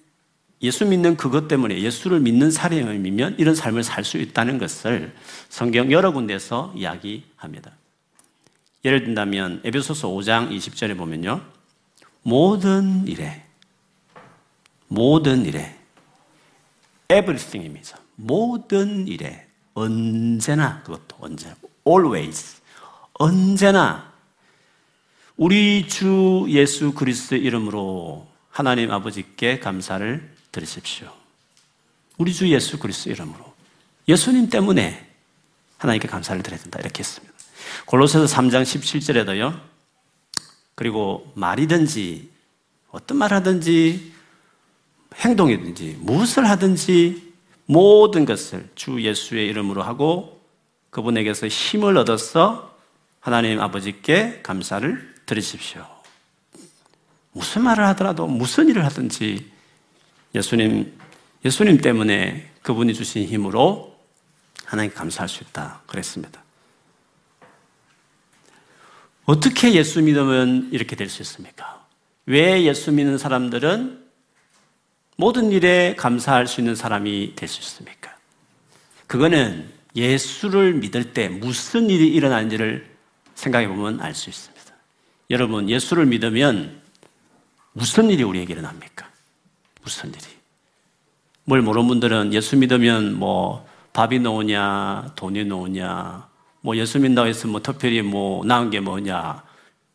예수 0.62 0.86
믿는 0.86 1.16
그것 1.16 1.48
때문에 1.48 1.80
예수를 1.80 2.20
믿는 2.20 2.50
사람이면 2.50 3.36
이런 3.38 3.54
삶을 3.54 3.82
살 3.82 4.04
수 4.04 4.16
있다는 4.18 4.58
것을 4.58 5.14
성경 5.48 5.92
여러 5.92 6.12
군데서 6.12 6.72
이야기합니다. 6.76 7.72
예를 8.84 9.04
든다면 9.04 9.60
에베소서 9.64 10.08
5장 10.08 10.50
20절에 10.50 10.96
보면요. 10.96 11.42
모든 12.22 13.06
일에 13.06 13.44
모든 14.88 15.44
일에 15.44 15.76
everything입니다. 17.10 17.98
모든 18.16 19.06
일에 19.08 19.46
언제나 19.74 20.82
그것도 20.82 21.16
언제 21.20 21.54
always 21.86 22.60
언제나 23.14 24.12
우리 25.36 25.86
주 25.86 26.46
예수 26.48 26.94
그리스도의 26.94 27.42
이름으로 27.42 28.26
하나님 28.48 28.90
아버지께 28.90 29.60
감사를 29.60 30.34
드리십시오. 30.50 31.12
우리 32.16 32.32
주 32.32 32.48
예수 32.48 32.78
그리스도 32.78 33.10
이름으로 33.10 33.54
예수님 34.08 34.48
때문에 34.48 35.06
하나님께 35.76 36.08
감사를 36.08 36.42
드려야 36.42 36.58
된다 36.58 36.78
이렇게 36.80 37.00
했습니다. 37.00 37.34
골로새서 37.84 38.24
3장 38.34 38.62
17절에도요. 38.62 39.60
그리고 40.74 41.30
말이든지 41.34 42.30
어떤 42.90 43.18
말 43.18 43.34
하든지 43.34 44.12
행동이든지 45.16 45.98
무엇을 46.00 46.48
하든지 46.48 47.34
모든 47.66 48.24
것을 48.24 48.70
주 48.74 49.02
예수의 49.02 49.48
이름으로 49.48 49.82
하고 49.82 50.40
그분에게서 50.88 51.48
힘을 51.48 51.98
얻어서 51.98 52.74
하나님 53.20 53.60
아버지께 53.60 54.40
감사를 54.42 55.15
드리십시오. 55.26 55.86
무슨 57.32 57.62
말을 57.62 57.84
하더라도 57.88 58.26
무슨 58.26 58.68
일을 58.68 58.84
하든지 58.86 59.50
예수님, 60.34 60.98
예수님 61.44 61.78
때문에 61.78 62.50
그분이 62.62 62.94
주신 62.94 63.24
힘으로 63.26 63.96
하나님 64.64 64.92
감사할 64.92 65.28
수 65.28 65.44
있다. 65.44 65.82
그랬습니다. 65.86 66.42
어떻게 69.24 69.72
예수 69.74 70.02
믿으면 70.02 70.70
이렇게 70.72 70.94
될 70.96 71.08
수 71.08 71.20
있습니까? 71.22 71.84
왜 72.26 72.62
예수 72.64 72.92
믿는 72.92 73.18
사람들은 73.18 74.04
모든 75.16 75.50
일에 75.50 75.94
감사할 75.96 76.46
수 76.46 76.60
있는 76.60 76.74
사람이 76.74 77.34
될 77.36 77.48
수 77.48 77.60
있습니까? 77.60 78.16
그거는 79.06 79.72
예수를 79.94 80.74
믿을 80.74 81.12
때 81.12 81.28
무슨 81.28 81.88
일이 81.90 82.08
일어나는지를 82.08 82.96
생각해 83.34 83.68
보면 83.68 84.00
알 84.00 84.14
수 84.14 84.30
있습니다. 84.30 84.55
여러분, 85.30 85.68
예수를 85.68 86.06
믿으면 86.06 86.80
무슨 87.72 88.10
일이 88.10 88.22
우리에게 88.22 88.52
일어납니까? 88.52 89.08
무슨 89.82 90.10
일이? 90.10 90.24
뭘 91.44 91.62
모르는 91.62 91.88
분들은 91.88 92.32
예수 92.32 92.56
믿으면 92.56 93.14
뭐 93.14 93.66
밥이 93.92 94.18
나오냐, 94.20 95.12
돈이 95.16 95.44
나오냐, 95.44 96.28
뭐 96.60 96.76
예수 96.76 96.98
믿는다고 96.98 97.28
해서 97.28 97.48
뭐 97.48 97.60
특별히 97.60 98.02
뭐 98.02 98.44
나은 98.44 98.70
게 98.70 98.80
뭐냐, 98.80 99.42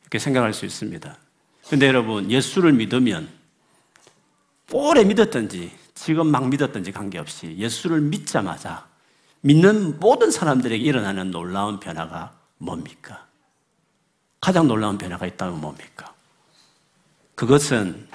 이렇게 0.01 0.19
생각할 0.19 0.53
수 0.53 0.65
있습니다. 0.65 1.17
근데 1.69 1.87
여러분, 1.87 2.29
예수를 2.29 2.73
믿으면 2.73 3.29
오래 4.73 5.03
믿었든지 5.03 5.71
지금 5.93 6.27
막 6.27 6.49
믿었든지 6.49 6.91
관계없이 6.91 7.55
예수를 7.57 8.01
믿자마자 8.01 8.87
믿는 9.41 9.99
모든 9.99 10.31
사람들에게 10.31 10.83
일어나는 10.83 11.31
놀라운 11.31 11.79
변화가 11.79 12.33
뭡니까? 12.57 13.27
가장 14.41 14.67
놀라운 14.67 14.97
변화가 14.97 15.27
있다면 15.27 15.61
뭡니까? 15.61 16.13
그것은 17.35 18.07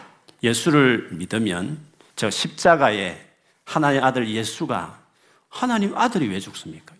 예수를 0.42 1.08
믿으면 1.12 1.78
저 2.16 2.28
십자가에 2.28 3.24
하나님 3.64 4.02
아들 4.02 4.28
예수가 4.28 5.00
하나님 5.48 5.96
아들이 5.96 6.28
왜 6.28 6.40
죽습니까? 6.40 6.94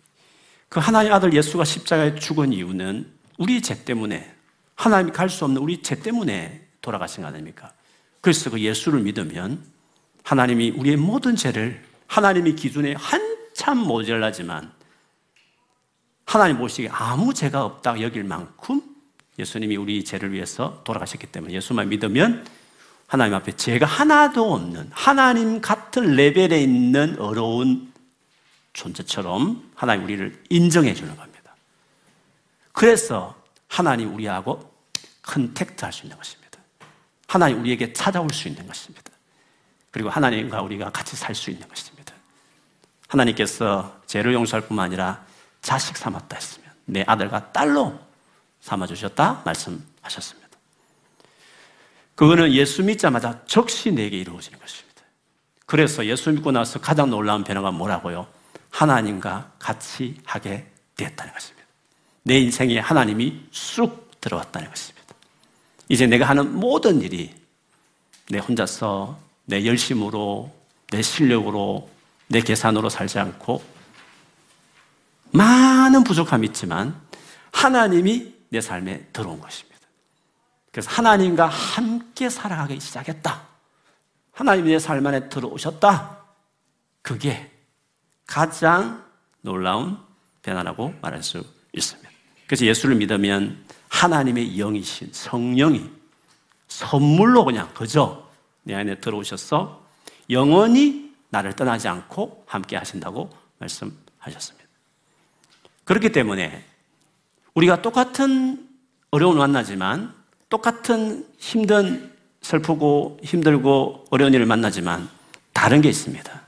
그 0.69 0.79
하나님 0.79 1.13
아들 1.13 1.33
예수가 1.33 1.65
십자가에 1.65 2.15
죽은 2.15 2.53
이유는 2.53 3.11
우리 3.37 3.61
죄 3.61 3.83
때문에 3.83 4.33
하나님이 4.75 5.11
갈 5.11 5.29
수 5.29 5.45
없는 5.45 5.61
우리 5.61 5.81
죄 5.81 5.95
때문에 5.95 6.65
돌아가신 6.81 7.21
거 7.23 7.27
아닙니까? 7.27 7.73
그래서 8.21 8.49
그 8.49 8.59
예수를 8.59 9.01
믿으면 9.01 9.63
하나님이 10.23 10.71
우리의 10.71 10.95
모든 10.97 11.35
죄를 11.35 11.83
하나님의 12.07 12.55
기준에 12.55 12.95
한참 12.97 13.77
모자라지만 13.79 14.71
하나님 16.25 16.57
보시기에 16.57 16.89
아무 16.91 17.33
죄가 17.33 17.63
없다 17.63 18.01
여길 18.01 18.23
만큼 18.23 18.81
예수님이 19.39 19.75
우리 19.77 20.03
죄를 20.03 20.33
위해서 20.33 20.81
돌아가셨기 20.83 21.27
때문에 21.27 21.53
예수만 21.53 21.89
믿으면 21.89 22.45
하나님 23.07 23.35
앞에 23.35 23.55
죄가 23.55 23.85
하나도 23.85 24.53
없는 24.53 24.89
하나님 24.91 25.61
같은 25.61 26.15
레벨에 26.15 26.61
있는 26.61 27.19
의로운 27.19 27.93
존재처럼 28.73 29.71
하나님 29.75 30.03
우리를 30.03 30.43
인정해 30.49 30.93
주는 30.93 31.15
겁니다. 31.15 31.55
그래서 32.73 33.35
하나님 33.67 34.13
우리하고 34.13 34.73
contact 35.21 35.83
할 35.83 35.91
수 35.93 36.03
있는 36.03 36.17
것입니다. 36.17 36.59
하나님 37.27 37.59
우리에게 37.61 37.93
찾아올 37.93 38.29
수 38.31 38.47
있는 38.47 38.65
것입니다. 38.67 39.11
그리고 39.91 40.09
하나님과 40.09 40.61
우리가 40.61 40.91
같이 40.91 41.15
살 41.15 41.33
수 41.35 41.49
있는 41.49 41.67
것입니다. 41.67 42.13
하나님께서 43.07 43.99
죄를 44.05 44.33
용서할 44.33 44.67
뿐만 44.67 44.85
아니라 44.85 45.25
자식 45.61 45.97
삼았다 45.97 46.35
했으면 46.35 46.69
내 46.85 47.03
아들과 47.07 47.51
딸로 47.51 47.99
삼아주셨다 48.61 49.43
말씀하셨습니다. 49.45 50.47
그거는 52.15 52.51
예수 52.53 52.83
믿자마자 52.83 53.41
적시 53.45 53.91
내게 53.91 54.17
이루어지는 54.17 54.59
것입니다. 54.59 55.03
그래서 55.65 56.05
예수 56.05 56.31
믿고 56.31 56.51
나서 56.51 56.79
가장 56.79 57.09
놀라운 57.09 57.43
변화가 57.43 57.71
뭐라고요? 57.71 58.27
하나님과 58.71 59.51
같이 59.59 60.17
하게 60.25 60.65
되었다는 60.95 61.33
것입니다. 61.33 61.67
내 62.23 62.39
인생에 62.39 62.79
하나님이 62.79 63.41
쑥 63.51 64.19
들어왔다는 64.19 64.69
것입니다. 64.69 65.15
이제 65.89 66.07
내가 66.07 66.25
하는 66.25 66.53
모든 66.55 67.01
일이 67.01 67.33
내 68.29 68.39
혼자서 68.39 69.17
내 69.45 69.65
열심으로 69.65 70.53
내 70.91 71.01
실력으로 71.01 71.89
내 72.27 72.41
계산으로 72.41 72.89
살지 72.89 73.19
않고 73.19 73.63
많은 75.31 76.03
부족함이 76.03 76.47
있지만 76.47 76.99
하나님이 77.51 78.36
내 78.49 78.61
삶에 78.61 79.07
들어온 79.13 79.39
것입니다. 79.39 79.77
그래서 80.71 80.89
하나님과 80.91 81.47
함께 81.47 82.29
살아가기 82.29 82.79
시작했다. 82.79 83.47
하나님이 84.33 84.71
내 84.71 84.77
삶 84.77 85.05
안에 85.05 85.29
들어오셨다. 85.29 86.17
그게 87.01 87.51
가장 88.25 89.03
놀라운 89.41 89.97
변화라고 90.43 90.93
말할 91.01 91.23
수 91.23 91.43
있습니다. 91.73 92.09
그래서 92.45 92.65
예수를 92.65 92.95
믿으면 92.95 93.65
하나님의 93.89 94.57
영이신 94.57 95.09
성령이 95.13 95.89
선물로 96.67 97.45
그냥 97.45 97.73
그저 97.73 98.29
내 98.63 98.75
안에 98.75 98.99
들어오셔서 98.99 99.85
영원히 100.29 101.15
나를 101.29 101.53
떠나지 101.53 101.87
않고 101.87 102.43
함께 102.47 102.75
하신다고 102.75 103.29
말씀하셨습니다. 103.59 104.67
그렇기 105.85 106.11
때문에 106.11 106.65
우리가 107.57 107.81
똑같은 107.81 108.69
어려운 109.09 109.39
만나지만 109.39 110.13
똑같은 110.47 111.27
힘든 111.39 112.15
슬프고 112.41 113.19
힘들고 113.23 114.05
어려운 114.11 114.31
일을 114.35 114.45
만나지만 114.45 115.09
다른 115.53 115.81
게 115.81 115.89
있습니다. 115.89 116.41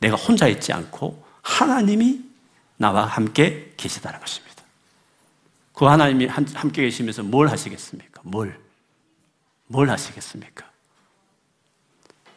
내가 0.00 0.16
혼자 0.16 0.48
있지 0.48 0.70
않고 0.70 1.24
하나님이 1.40 2.20
나와 2.76 3.06
함께 3.06 3.72
계시다는 3.78 4.20
것입니다. 4.20 4.62
그 5.72 5.86
하나님이 5.86 6.26
함께 6.26 6.82
계시면서 6.82 7.22
뭘 7.22 7.48
하시겠습니까? 7.48 8.20
뭘? 8.22 8.60
뭘 9.66 9.88
하시겠습니까? 9.88 10.70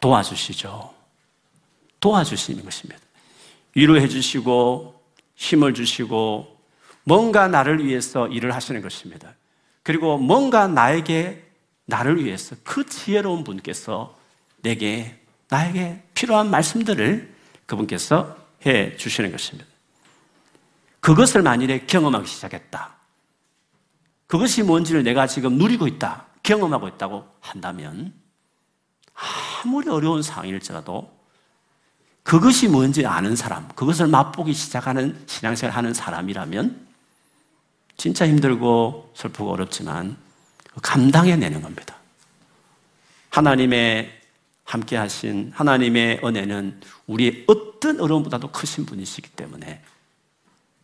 도와주시죠. 0.00 0.94
도와주시는 2.00 2.64
것입니다. 2.64 3.02
위로해 3.74 4.08
주시고 4.08 4.98
힘을 5.34 5.74
주시고 5.74 6.55
뭔가 7.08 7.46
나를 7.46 7.84
위해서 7.84 8.26
일을 8.26 8.52
하시는 8.52 8.82
것입니다. 8.82 9.32
그리고 9.84 10.18
뭔가 10.18 10.66
나에게 10.66 11.44
나를 11.84 12.24
위해서 12.24 12.56
그 12.64 12.84
지혜로운 12.84 13.44
분께서 13.44 14.18
내게 14.60 15.16
나에게 15.48 16.02
필요한 16.14 16.50
말씀들을 16.50 17.32
그분께서 17.66 18.36
해 18.66 18.96
주시는 18.96 19.30
것입니다. 19.30 19.70
그것을 20.98 21.42
만일에 21.42 21.86
경험하기 21.86 22.26
시작했다. 22.26 22.96
그것이 24.26 24.64
뭔지를 24.64 25.04
내가 25.04 25.28
지금 25.28 25.58
누리고 25.58 25.86
있다. 25.86 26.26
경험하고 26.42 26.88
있다고 26.88 27.24
한다면 27.38 28.12
아무리 29.64 29.88
어려운 29.88 30.22
상황일지라도 30.22 31.16
그것이 32.24 32.66
뭔지 32.66 33.06
아는 33.06 33.36
사람, 33.36 33.68
그것을 33.68 34.08
맛보기 34.08 34.52
시작하는 34.52 35.22
신앙생활 35.26 35.76
하는 35.76 35.94
사람이라면 35.94 36.85
진짜 37.96 38.26
힘들고 38.26 39.12
슬프고 39.14 39.52
어렵지만 39.52 40.16
감당해내는 40.82 41.62
겁니다. 41.62 41.96
하나님의 43.30 44.12
함께 44.64 44.96
하신 44.96 45.52
하나님의 45.54 46.20
은혜는 46.24 46.80
우리의 47.06 47.44
어떤 47.46 48.00
어려움보다도 48.00 48.52
크신 48.52 48.84
분이시기 48.84 49.30
때문에 49.30 49.82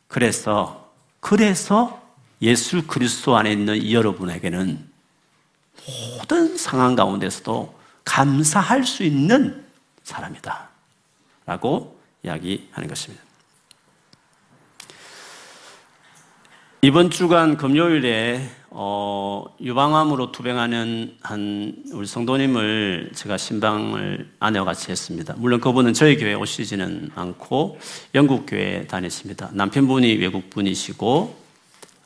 그래서 0.07 0.93
그래서 1.21 2.03
예수 2.43 2.87
그리스도 2.87 3.37
안에 3.37 3.53
있는 3.53 3.91
여러분에게는 3.91 4.91
모든 6.19 6.57
상황 6.57 6.95
가운데서도 6.95 7.79
감사할 8.05 8.85
수 8.85 9.03
있는 9.05 9.65
사람이다. 10.05 10.69
라고 11.47 12.01
이야기하는 12.25 12.89
것입니다. 12.89 13.25
이번 16.85 17.11
주간 17.11 17.57
금요일에 17.57 18.41
어, 18.71 19.45
유방암으로 19.61 20.33
투병하는 20.33 21.17
한 21.23 21.77
우리 21.93 22.07
성도님을 22.09 23.13
제가 23.15 23.37
신방을 23.37 24.33
아내와 24.41 24.65
같이 24.65 24.91
했습니다. 24.91 25.35
물론 25.37 25.61
그분은 25.61 25.95
저희 25.95 26.17
교회 26.17 26.35
오시지는 26.35 27.11
않고 27.15 27.79
영국 28.17 28.47
교회 28.49 28.85
다녔습니다. 28.89 29.51
남편분이 29.53 30.15
외국 30.17 30.51
분이시고 30.51 31.37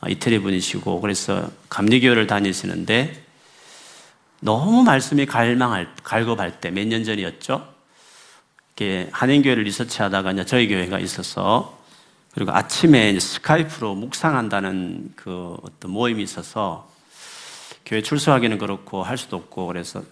아, 0.03 0.11
이태리 0.11 0.41
분이시고 0.41 1.01
그래서 1.01 1.49
감리교회를 1.71 2.27
다니시는데 2.27 3.25
너무 4.41 4.83
말씀이 4.83 5.25
갈망할 5.25 5.89
갈급할 6.03 6.61
때 6.61 6.71
몇 6.71 6.87
년 6.87 7.03
전이었죠. 7.03 7.67
이렇게 8.77 9.09
한인교회를 9.11 9.63
리서치하다가 9.63 10.45
저희 10.45 10.69
교회가 10.69 10.99
있어서 10.99 11.76
그리고 12.37 12.53
아침에 12.53 13.19
스카이프로 13.19 13.95
묵상한다는 13.95 15.15
그 15.17 15.57
어떤 15.63 15.91
모임이 15.91 16.23
있어서 16.23 16.87
교회 17.87 18.03
출석하기는 18.03 18.59
그렇고 18.59 19.03
할 19.03 19.17
수도 19.17 19.39
없고 19.39 19.67
그래서 19.69 20.03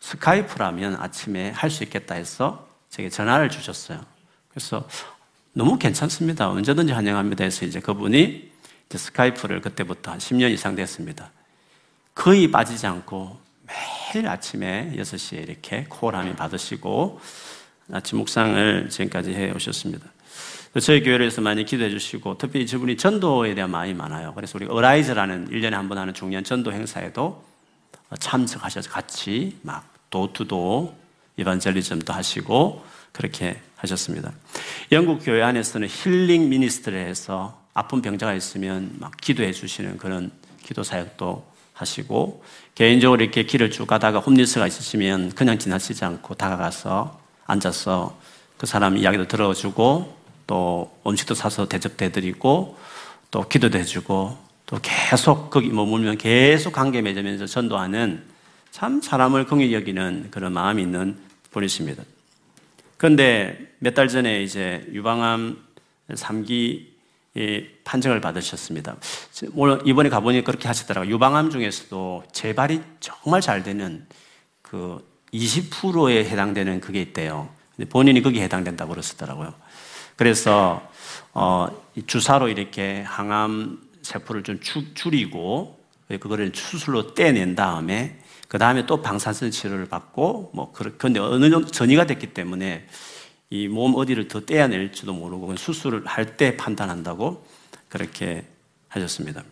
스카이프라면 0.00 0.96
아침에 0.96 1.50
할 1.50 1.70
수 1.70 1.84
있겠다 1.84 2.16
해서 2.16 2.66
제게 2.90 3.08
전화를 3.08 3.48
주셨어요. 3.48 4.04
그래서 4.50 4.88
너무 5.52 5.78
괜찮습니다. 5.78 6.50
언제든지 6.50 6.92
환영합니다 6.94 7.44
해서 7.44 7.64
이제 7.64 7.78
그분이 7.78 8.50
이제 8.88 8.98
스카이프를 8.98 9.60
그때부터 9.60 10.10
한 10.10 10.18
10년 10.18 10.50
이상 10.50 10.74
됐습니다. 10.74 11.30
거의 12.12 12.50
빠지지 12.50 12.88
않고 12.88 13.38
매일 14.12 14.26
아침에 14.26 14.94
6시에 14.96 15.48
이렇게 15.48 15.84
콜함이 15.88 16.34
받으시고 16.34 17.20
아침 17.92 18.18
묵상을 18.18 18.88
지금까지 18.90 19.32
해 19.32 19.52
오셨습니다. 19.52 20.10
저희 20.80 21.02
교회에서 21.02 21.42
많이 21.42 21.64
기도해 21.64 21.90
주시고 21.90 22.38
특별히 22.38 22.66
저분이 22.66 22.96
전도에 22.96 23.54
대한 23.54 23.70
마음이 23.70 23.92
많아요. 23.92 24.32
그래서 24.34 24.56
우리 24.58 24.66
어라이즈라는 24.66 25.50
1년에 25.50 25.72
한 25.72 25.88
번 25.88 25.98
하는 25.98 26.14
중요한 26.14 26.44
전도 26.44 26.72
행사에도 26.72 27.44
참석하셔서 28.18 28.90
같이 28.90 29.58
막 29.62 29.86
도투도 30.10 30.96
이반젤리즘도 31.36 32.12
하시고 32.12 32.84
그렇게 33.12 33.60
하셨습니다. 33.76 34.32
영국 34.92 35.18
교회 35.22 35.42
안에서는 35.42 35.88
힐링 35.90 36.48
미니스트를 36.48 37.06
해서 37.06 37.60
아픈 37.74 38.00
병자가 38.00 38.32
있으면 38.34 38.96
막 38.98 39.12
기도해 39.20 39.52
주시는 39.52 39.98
그런 39.98 40.30
기도 40.62 40.82
사역도 40.82 41.52
하시고 41.74 42.44
개인적으로 42.74 43.22
이렇게 43.22 43.42
길을 43.44 43.70
쭉 43.70 43.86
가다가 43.86 44.20
홈리스가 44.20 44.66
있으시면 44.66 45.32
그냥 45.32 45.58
지나치지 45.58 46.04
않고 46.04 46.34
다가가서 46.34 47.20
앉아서 47.44 48.18
그 48.56 48.66
사람 48.66 48.96
이야기도 48.96 49.26
들어주고 49.28 50.21
또 50.52 50.94
음식도 51.06 51.34
사서 51.34 51.66
대접해드리고 51.66 52.76
또 53.30 53.48
기도도 53.48 53.78
해주고 53.78 54.36
또 54.66 54.78
계속 54.82 55.48
거기 55.48 55.70
머물면 55.70 56.18
계속 56.18 56.74
관계 56.74 57.00
맺으면서 57.00 57.46
전도하는 57.46 58.22
참 58.70 59.00
사람을 59.00 59.46
긍휼히 59.46 59.72
여기는 59.72 60.28
그런 60.30 60.52
마음이 60.52 60.82
있는 60.82 61.16
분이십니다. 61.52 62.02
그런데 62.98 63.72
몇 63.78 63.94
달 63.94 64.08
전에 64.08 64.42
이제 64.42 64.86
유방암 64.92 65.56
3기 66.10 66.88
판정을 67.84 68.20
받으셨습니다. 68.20 68.96
이번에 69.86 70.10
가보니 70.10 70.44
그렇게 70.44 70.68
하시더라고요. 70.68 71.14
유방암 71.14 71.48
중에서도 71.48 72.24
재발이 72.30 72.82
정말 73.00 73.40
잘 73.40 73.62
되는 73.62 74.06
그 74.60 75.02
20%에 75.32 76.26
해당되는 76.26 76.82
그게 76.82 77.00
있대요. 77.00 77.48
본인이 77.88 78.20
거기에 78.20 78.42
해당된다고 78.42 78.90
그러시더라고요. 78.90 79.54
그래서 80.22 80.88
어, 81.34 81.66
주사로 82.06 82.46
이렇게 82.46 83.02
항암 83.02 83.80
세포를 84.02 84.44
좀 84.44 84.60
주, 84.60 84.94
줄이고 84.94 85.80
그거를 86.06 86.52
수술로 86.54 87.14
떼낸 87.14 87.56
다음에 87.56 88.20
그 88.46 88.56
다음에 88.56 88.86
또 88.86 89.02
방사선 89.02 89.50
치료를 89.50 89.86
받고 89.88 90.52
뭐 90.54 90.72
그런데 90.72 91.18
어느 91.18 91.50
정도 91.50 91.66
전이가 91.66 92.06
됐기 92.06 92.34
때문에 92.34 92.86
이 93.50 93.66
몸 93.66 93.96
어디를 93.96 94.28
더 94.28 94.38
떼어낼지도 94.46 95.12
모르고 95.12 95.56
수술을 95.56 96.06
할 96.06 96.36
때 96.36 96.56
판단한다고 96.56 97.44
그렇게 97.88 98.46
하셨습니다. 98.90 99.42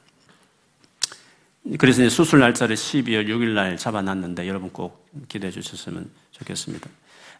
그래서 1.81 2.09
수술 2.09 2.39
날짜를 2.39 2.77
12월 2.77 3.27
6일 3.27 3.55
날 3.55 3.77
잡아놨는데 3.77 4.47
여러분 4.47 4.71
꼭 4.71 5.11
기대해 5.27 5.51
주셨으면 5.51 6.09
좋겠습니다. 6.31 6.89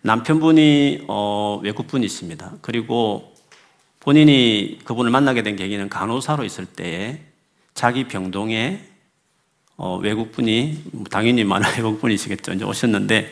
남편분이 0.03 1.05
어, 1.09 1.61
외국분이십니다. 1.63 2.55
그리고 2.63 3.35
본인이 4.01 4.79
그분을 4.85 5.11
만나게 5.11 5.43
된 5.43 5.57
계기는 5.57 5.89
간호사로 5.91 6.45
있을 6.45 6.65
때에 6.65 7.21
자기 7.75 8.05
병동에 8.05 8.81
어, 9.77 9.97
외국분이 9.99 10.83
당연히 11.11 11.45
많은 11.45 11.69
외국분이시겠죠. 11.77 12.53
이제 12.53 12.65
오셨는데 12.65 13.31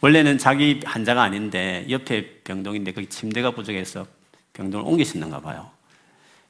원래는 0.00 0.38
자기 0.38 0.80
환자가 0.84 1.22
아닌데 1.22 1.86
옆에 1.88 2.40
병동인데 2.44 2.92
거기 2.92 3.06
침대가 3.06 3.52
부족해서 3.52 4.06
병동을 4.52 4.86
옮기셨는가 4.86 5.40
봐요. 5.40 5.70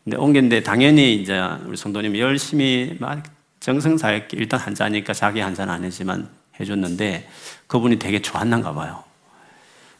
근데 0.04 0.16
옮겼는데 0.16 0.62
당연히 0.62 1.14
이제 1.16 1.38
우리 1.66 1.76
성도님 1.76 2.16
열심히 2.18 2.96
막 2.98 3.22
정성사했게 3.60 4.36
일단 4.38 4.60
환자니까 4.60 5.12
자기 5.12 5.40
환자는 5.40 5.74
아니지만 5.74 6.30
해줬는데 6.58 7.28
그분이 7.66 7.98
되게 7.98 8.22
좋았는가 8.22 8.72
봐요. 8.72 9.07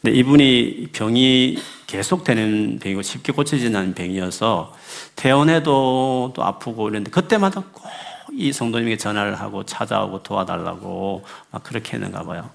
근데 0.01 0.17
이분이 0.17 0.89
병이 0.93 1.59
계속되는 1.87 2.79
병이고 2.81 3.03
쉽게 3.03 3.33
고쳐지는 3.33 3.95
병이어서 3.95 4.77
퇴원해도 5.17 6.33
또 6.37 6.45
아프고 6.45 6.89
이런데 6.89 7.11
그때마다 7.11 7.63
꼭 7.73 8.09
이 8.39 8.53
성도님에게 8.53 8.97
전화를 8.97 9.41
하고 9.41 9.65
찾아오고 9.65 10.23
도와달라고 10.23 11.25
막 11.51 11.63
그렇게 11.65 11.95
했는가 11.95 12.23
봐요. 12.23 12.49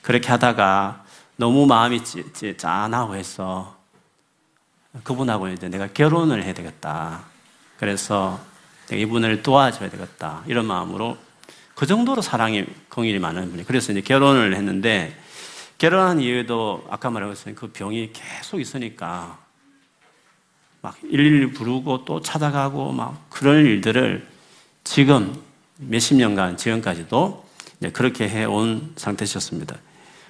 그렇게 0.00 0.28
하다가 0.28 1.04
너무 1.36 1.66
마음이 1.66 2.00
짠하고 2.56 3.16
해서 3.16 3.76
그분하고 5.04 5.48
이제 5.48 5.68
내가 5.68 5.88
결혼을 5.88 6.42
해야 6.42 6.54
되겠다. 6.54 7.24
그래서 7.78 8.40
이분을 8.90 9.42
도와줘야 9.42 9.90
되겠다. 9.90 10.42
이런 10.46 10.64
마음으로 10.64 11.18
그 11.74 11.84
정도로 11.84 12.22
사랑이, 12.22 12.64
공일이 12.88 13.18
많은 13.18 13.50
분이. 13.50 13.64
그래서 13.64 13.92
이제 13.92 14.00
결혼을 14.00 14.56
했는데 14.56 15.14
결혼한 15.78 16.20
이후에도 16.20 16.86
아까 16.90 17.10
것처럼 17.28 17.54
그 17.54 17.68
병이 17.68 18.10
계속 18.12 18.60
있으니까 18.60 19.38
막 20.80 20.96
일일 21.04 21.52
부르고 21.52 22.04
또 22.04 22.20
찾아가고 22.20 22.92
막 22.92 23.28
그런 23.28 23.64
일들을 23.64 24.26
지금 24.84 25.36
몇십 25.78 26.16
년간 26.16 26.56
지금까지도 26.56 27.44
그렇게 27.92 28.28
해온 28.28 28.92
상태셨습니다. 28.96 29.76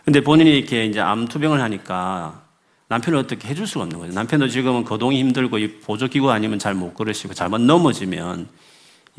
근데 0.04 0.20
본인이 0.20 0.59
이렇게 0.59 0.85
이제 0.85 1.00
암 1.00 1.28
투병을 1.28 1.61
하니까 1.61 2.42
남편을 2.88 3.18
어떻게 3.18 3.48
해줄 3.48 3.66
수가 3.66 3.85
없는 3.85 3.98
거죠. 3.98 4.12
남편도 4.12 4.48
지금은 4.48 4.85
거동이 4.85 5.18
힘들고 5.18 5.59
이 5.59 5.80
보조기구 5.80 6.30
아니면 6.30 6.59
잘 6.59 6.74
못 6.74 6.94
걸으시고 6.94 7.35
잘못 7.35 7.61
넘어지면 7.61 8.48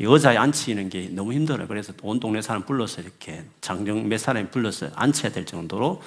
이 0.00 0.04
의자에 0.04 0.36
앉히는 0.36 0.90
게 0.90 1.08
너무 1.10 1.32
힘들어요. 1.32 1.66
그래서 1.66 1.92
온 2.02 2.20
동네 2.20 2.40
사람 2.40 2.62
불러서 2.62 3.02
이렇게 3.02 3.44
장정 3.60 4.08
몇 4.08 4.18
사람이 4.18 4.48
불러서 4.50 4.90
앉혀야 4.94 5.32
될 5.32 5.44
정도로 5.44 6.02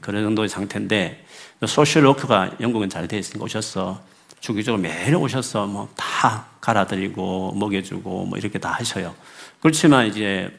그런 0.00 0.24
정도의 0.24 0.48
상태인데 0.48 1.24
social 1.66 2.06
worker가 2.06 2.56
영국은 2.60 2.88
잘돼 2.88 3.18
있으니까 3.18 3.44
오셔서 3.44 4.02
주기적으로 4.40 4.82
매일 4.82 5.14
오셔서 5.16 5.66
뭐 5.66 5.88
다 6.26 6.46
갈아드리고 6.60 7.52
먹여주고 7.54 8.26
뭐 8.26 8.36
이렇게 8.36 8.58
다 8.58 8.72
하셔요. 8.72 9.14
그렇지만 9.60 10.08
이제 10.08 10.50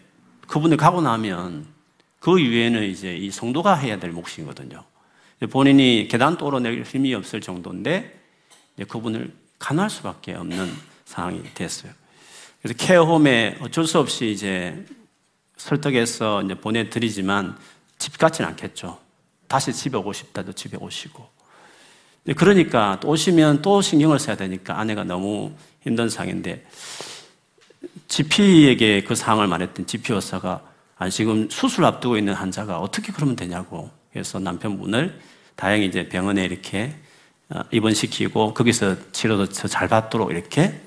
그분들 0.47 0.78
가고 0.78 1.02
나면 1.02 1.65
그 2.21 2.39
이후에는 2.39 2.84
이제 2.84 3.17
이 3.17 3.30
성도가 3.30 3.76
해야 3.76 4.00
될 4.00 4.12
몫이거든요. 4.12 4.84
본인이 5.52 6.08
계단 6.10 6.39
오르낼 6.41 6.84
힘이 6.84 7.13
없을 7.13 7.41
정도인데 7.41 8.17
그분을 8.88 9.34
간할 9.60 9.89
수밖에 9.89 10.34
없는 10.36 10.71
상황이 11.04 11.43
됐어요. 11.54 11.91
그래서 12.62 12.78
케어홈에 12.78 13.58
어쩔 13.62 13.86
수 13.86 14.00
없이 14.00 14.32
이제 14.32 14.86
설득해서 15.58 16.43
이제 16.43 16.56
보내드리지만 16.56 17.58
집 17.98 18.17
같지는 18.17 18.50
않겠죠. 18.52 19.00
다시 19.48 19.74
집에 19.74 19.98
오고 19.98 20.13
싶다도 20.13 20.54
집에 20.54 20.78
오시고. 20.78 21.28
그러니까 22.36 23.00
또 23.00 23.10
오시면 23.10 23.62
또 23.62 23.82
신경을 23.82 24.20
써야 24.20 24.36
되니까 24.36 24.80
아내가 24.80 25.04
너무 25.04 25.54
힘든 25.82 26.10
상인데 26.10 26.65
GP에게 28.10 29.04
그 29.04 29.15
상황을 29.15 29.48
말했던 29.48 29.86
GP 29.86 30.13
의사가 30.13 30.62
아, 30.98 31.10
지금 31.10 31.48
수술 31.50 31.86
앞두고 31.86 32.17
있는 32.17 32.34
환자가 32.34 32.80
어떻게 32.80 33.13
그러면 33.13 33.36
되냐고. 33.36 33.89
그래서 34.12 34.39
남편분을 34.39 35.20
다행히 35.56 35.86
이제 35.86 36.10
병원에 36.10 36.43
이렇게 36.43 36.96
어, 37.50 37.62
입원시키고 37.72 38.54
거기서 38.54 39.12
치료도 39.12 39.50
잘 39.50 39.88
받도록 39.88 40.32
이렇게 40.32 40.82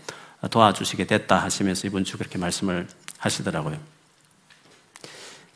도와주시게 0.49 1.07
됐다 1.07 1.43
하시면서 1.43 1.87
이번 1.87 2.05
주 2.05 2.17
그렇게 2.17 2.39
말씀을 2.39 2.89
하시더라고요. 3.19 3.79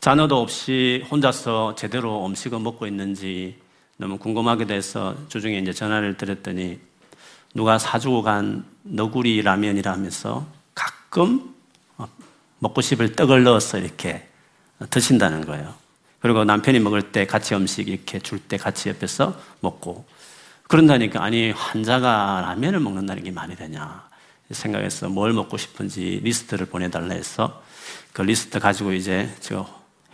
자녀도 0.01 0.39
없이 0.39 1.03
혼자서 1.09 1.75
제대로 1.75 2.25
음식을 2.25 2.59
먹고 2.59 2.85
있는지 2.85 3.59
너무 3.97 4.17
궁금하게 4.17 4.65
돼서 4.65 5.15
주중에 5.29 5.57
이제 5.57 5.73
전화를 5.73 6.17
드렸더니 6.17 6.79
누가 7.55 7.79
사주고 7.79 8.21
간 8.21 8.65
너구리 8.83 9.41
라면이라면서 9.41 10.45
가끔 10.75 11.55
먹고 12.59 12.81
싶을 12.81 13.01
때 13.01 13.15
떡을 13.15 13.43
넣어서 13.43 13.79
이렇게 13.79 14.27
드신다는 14.89 15.45
거예요. 15.45 15.73
그리고 16.19 16.43
남편이 16.43 16.79
먹을 16.79 17.11
때 17.11 17.25
같이 17.25 17.55
음식 17.55 17.87
이렇게 17.87 18.19
줄 18.19 18.39
때 18.39 18.57
같이 18.57 18.89
옆에서 18.89 19.39
먹고 19.61 20.05
그런다니까 20.67 21.23
아니 21.23 21.51
환자가 21.51 22.41
라면을 22.41 22.79
먹는다는 22.79 23.23
게 23.23 23.31
말이 23.31 23.55
되냐 23.55 24.07
생각해서 24.51 25.09
뭘 25.09 25.33
먹고 25.33 25.57
싶은지 25.57 26.21
리스트를 26.23 26.67
보내달라 26.67 27.15
해서 27.15 27.63
그 28.13 28.21
리스트 28.21 28.59
가지고 28.59 28.93
이제 28.93 29.29
저 29.39 29.67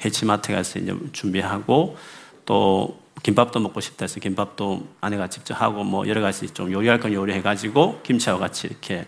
H마트 0.03 0.53
가서 0.53 0.79
이제 0.79 0.95
준비하고 1.11 1.97
또 2.45 3.01
김밥도 3.23 3.59
먹고 3.59 3.81
싶다 3.81 4.05
해서 4.05 4.19
김밥도 4.19 4.87
아내가 5.01 5.27
직접 5.27 5.53
하고 5.61 5.83
뭐 5.83 6.07
여러 6.07 6.21
가지 6.21 6.49
좀 6.49 6.71
요리할 6.71 6.99
건 6.99 7.13
요리해가지고 7.13 8.01
김치와 8.03 8.37
같이 8.37 8.67
이렇게 8.67 9.05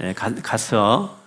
예, 0.00 0.12
가서 0.14 1.18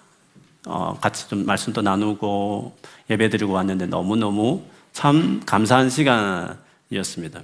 어 0.66 0.98
같이 1.00 1.30
좀 1.30 1.46
말씀도 1.46 1.82
나누고 1.82 2.76
예배 3.10 3.30
드리고 3.30 3.54
왔는데 3.54 3.86
너무너무 3.86 4.64
참 4.92 5.42
감사한 5.46 5.90
시간이었습니다. 5.90 7.42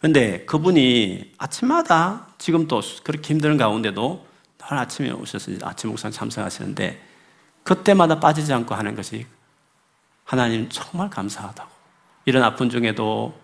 근데 0.00 0.44
그분이 0.44 1.32
아침마다 1.38 2.28
지금 2.38 2.68
또 2.68 2.82
그렇게 3.02 3.34
힘든 3.34 3.56
가운데도 3.56 4.26
늘 4.68 4.78
아침에 4.78 5.10
오셔서 5.10 5.52
아침 5.62 5.90
묵상 5.90 6.10
참석하시는데 6.10 7.02
그때마다 7.62 8.20
빠지지 8.20 8.52
않고 8.52 8.74
하는 8.74 8.94
것이 8.94 9.26
하나님 10.24 10.68
정말 10.68 11.10
감사하다고. 11.10 11.70
이런 12.24 12.42
아픈 12.42 12.70
중에도 12.70 13.38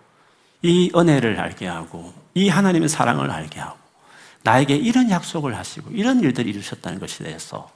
이 0.62 0.90
은혜를 0.94 1.38
알게 1.38 1.66
하고 1.66 2.12
이 2.34 2.48
하나님의 2.48 2.88
사랑을 2.88 3.30
알게 3.30 3.60
하고 3.60 3.78
나에게 4.42 4.76
이런 4.76 5.10
약속을 5.10 5.56
하시고 5.56 5.90
이런 5.90 6.20
일들을 6.20 6.48
이루셨다는 6.48 7.00
것에 7.00 7.24
대해서 7.24 7.70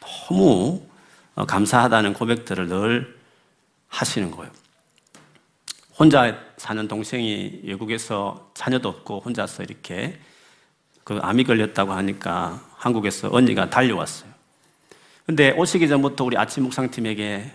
너무 0.00 0.82
감사하다는 1.46 2.14
고백들을 2.14 2.68
늘 2.68 3.18
하시는 3.88 4.30
거예요. 4.30 4.52
혼자 5.98 6.38
사는 6.56 6.86
동생이 6.88 7.60
외국에서 7.64 8.50
자녀도 8.54 8.88
없고 8.88 9.20
혼자서 9.20 9.62
이렇게 9.62 10.18
그 11.04 11.18
암이 11.22 11.44
걸렸다고 11.44 11.92
하니까 11.92 12.62
한국에서 12.84 13.30
언니가 13.32 13.70
달려왔어요. 13.70 14.30
근데 15.24 15.52
오시기 15.52 15.88
전부터 15.88 16.24
우리 16.24 16.36
아침 16.36 16.64
묵상팀에게 16.64 17.50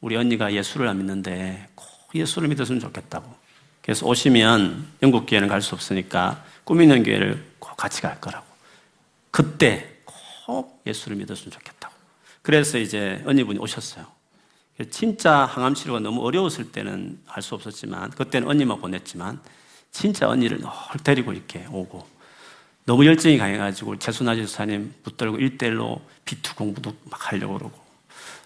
우리 0.00 0.14
언니가 0.14 0.52
예수를 0.54 0.86
안 0.86 0.98
믿는데 0.98 1.66
꼭 1.74 1.88
예수를 2.14 2.48
믿었으면 2.48 2.80
좋겠다고. 2.80 3.34
그래서 3.82 4.06
오시면 4.06 4.86
영국 5.02 5.26
교회는 5.26 5.48
갈 5.48 5.60
수 5.60 5.74
없으니까 5.74 6.44
꾸미는 6.62 7.02
교회를 7.02 7.44
꼭 7.58 7.76
같이 7.76 8.00
갈 8.00 8.20
거라고. 8.20 8.46
그때 9.32 9.90
꼭 10.46 10.80
예수를 10.86 11.16
믿었으면 11.16 11.50
좋겠다고. 11.50 11.92
그래서 12.42 12.78
이제 12.78 13.20
언니분이 13.26 13.58
오셨어요. 13.58 14.06
진짜 14.90 15.46
항암 15.46 15.74
치료가 15.74 15.98
너무 15.98 16.24
어려웠을 16.24 16.70
때는 16.70 17.20
할수 17.26 17.56
없었지만 17.56 18.10
그때는 18.10 18.46
언니만 18.46 18.80
보냈지만 18.80 19.40
진짜 19.90 20.28
언니를 20.28 20.58
늘 20.58 20.68
데리고 21.02 21.32
이렇게 21.32 21.66
오고 21.70 22.19
너무 22.84 23.06
열정이 23.06 23.38
강해가지고 23.38 23.98
최순아 23.98 24.34
지사님 24.36 24.94
붙들고 25.02 25.38
일대일로 25.38 26.00
비투 26.24 26.54
공부도 26.56 26.94
막 27.04 27.32
하려고 27.32 27.58
그러고 27.58 27.78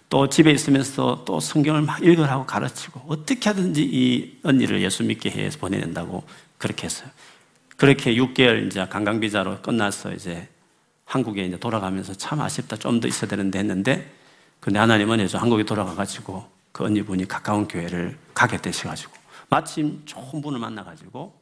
또 0.09 0.29
집에 0.29 0.51
있으면서 0.51 1.23
또 1.25 1.39
성경을 1.39 1.81
막 1.81 2.03
읽으라고 2.03 2.45
가르치고 2.45 3.05
어떻게 3.07 3.49
하든지 3.49 3.83
이 3.83 4.39
언니를 4.43 4.81
예수 4.81 5.03
믿게 5.03 5.31
해서 5.31 5.57
보내낸다고 5.59 6.23
그렇게 6.57 6.85
했어요. 6.85 7.09
그렇게 7.77 8.15
6개월 8.15 8.67
이제 8.67 8.85
관광비자로 8.85 9.61
끝나서 9.61 10.13
이제 10.13 10.47
한국에 11.05 11.45
이제 11.45 11.57
돌아가면서 11.59 12.13
참 12.13 12.39
아쉽다. 12.41 12.77
좀 12.77 12.99
더 12.99 13.07
있어야 13.07 13.29
되는데 13.29 13.59
했는데 13.59 14.11
근데 14.59 14.79
하나님은 14.79 15.19
해서 15.19 15.37
한국에 15.37 15.63
돌아가가지고 15.63 16.49
그 16.71 16.83
언니분이 16.85 17.27
가까운 17.27 17.67
교회를 17.67 18.17
가게 18.33 18.57
되셔가지고 18.57 19.13
마침 19.49 20.01
좋은 20.05 20.41
분을 20.41 20.59
만나가지고 20.59 21.39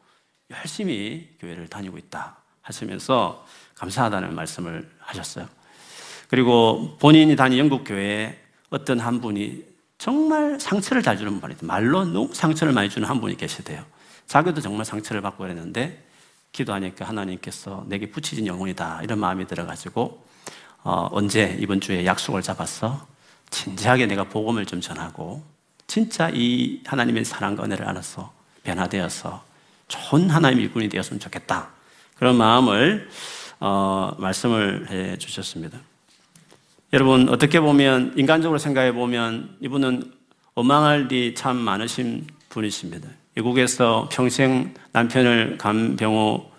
열심히 0.52 1.30
교회를 1.40 1.68
다니고 1.68 1.98
있다 1.98 2.38
하시면서 2.64 3.46
감사하다는 3.76 4.34
말씀을 4.34 4.90
하셨어요. 5.00 5.48
그리고 6.28 6.98
본인이 7.00 7.36
다닌 7.36 7.60
영국 7.60 7.84
교회에 7.84 8.40
어떤 8.70 9.00
한 9.00 9.22
분이 9.22 9.64
정말 10.00 10.60
상처를 10.60 11.04
잘 11.04 11.18
주는 11.18 11.40
분이 11.40 11.56
말로 11.62 12.34
상처를 12.34 12.74
많이 12.74 12.90
주는 12.90 13.08
한 13.08 13.22
분이 13.22 13.38
계시대요. 13.38 13.86
자기도 14.26 14.62
정말 14.62 14.86
상처를 14.86 15.22
받고 15.22 15.44
그랬는데 15.44 16.04
기도하니까 16.52 17.06
하나님께서 17.06 17.86
내게 17.88 18.10
붙이진 18.10 18.48
영혼이다 18.48 19.02
이런 19.04 19.20
마음이 19.20 19.48
들어가지고 19.48 20.26
어, 20.84 21.10
언제 21.12 21.58
이번 21.60 21.82
주에 21.82 22.06
약속을 22.06 22.42
잡았어 22.42 23.06
진지하게 23.50 24.08
내가 24.08 24.26
복음을 24.26 24.66
좀 24.66 24.82
전하고 24.82 25.44
진짜 25.88 26.30
이 26.34 26.82
하나님의 26.86 27.26
사랑과 27.26 27.64
은혜를 27.64 27.88
알아서 27.88 28.34
변화되어서 28.64 29.44
좋은 29.88 30.30
하나님의 30.30 30.66
일꾼이 30.66 30.90
되었으면 30.90 31.20
좋겠다 31.20 31.70
그런 32.16 32.38
마음을 32.38 33.10
어, 33.60 34.14
말씀을 34.18 34.90
해 34.90 35.18
주셨습니다. 35.18 35.80
여러분 36.92 37.30
어떻게 37.30 37.60
보면 37.60 38.14
인간적으로 38.18 38.60
생각해 38.60 38.92
보면 38.92 39.56
이분은 39.62 40.12
원망할 40.56 41.12
일이 41.12 41.34
참 41.34 41.58
많으신 41.58 42.28
분이십니다. 42.50 43.10
외국에서 43.36 44.10
평생 44.12 44.74
남편을 44.92 45.58
간병호 45.58 46.52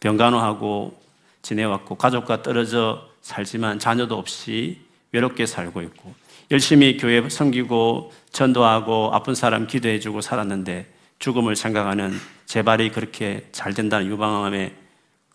병간호하고 0.00 1.00
지내왔고 1.42 1.94
가족과 1.94 2.42
떨어져 2.42 3.08
살지만 3.22 3.78
자녀도 3.78 4.16
없이 4.16 4.80
외롭게 5.12 5.46
살고 5.46 5.82
있고 5.82 6.14
열심히 6.50 6.96
교회 6.96 7.26
섬기고 7.28 8.12
전도하고 8.30 9.10
아픈 9.12 9.34
사람 9.34 9.66
기도해주고 9.66 10.20
살았는데 10.20 10.92
죽음을 11.18 11.56
생각하는 11.56 12.12
재발이 12.46 12.90
그렇게 12.90 13.46
잘 13.52 13.74
된다는 13.74 14.06
유방암에 14.08 14.87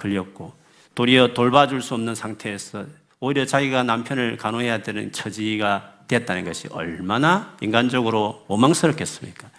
걸렸고 0.04 0.54
도리어 0.96 1.34
돌봐줄 1.34 1.82
수 1.82 1.94
없는 1.94 2.14
상태에서 2.14 2.86
오히려 3.20 3.46
자기가 3.46 3.84
남편을 3.84 4.38
간호해야 4.38 4.84
되는 4.84 5.12
처지가 5.12 5.94
됐다는 6.08 6.44
것이 6.44 6.68
얼마나 6.72 7.56
인간적으로 7.62 8.44
원망스럽겠습니까? 8.48 9.50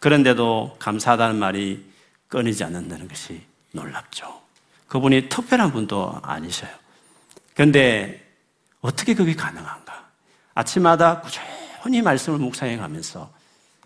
그런데도 0.00 0.76
감사하다는 0.78 1.38
말이 1.38 1.84
끊이지 2.26 2.64
않는다는 2.64 3.08
것이 3.08 3.40
놀랍죠. 3.72 4.40
그분이 4.88 5.28
특별한 5.28 5.72
분도 5.72 6.18
아니셔요. 6.22 6.70
그런데 7.54 8.26
어떻게 8.80 9.14
그게 9.14 9.34
가능한가? 9.34 10.08
아침마다 10.54 11.20
꾸준히 11.20 12.02
말씀을 12.02 12.38
묵상해 12.38 12.76
가면서 12.76 13.32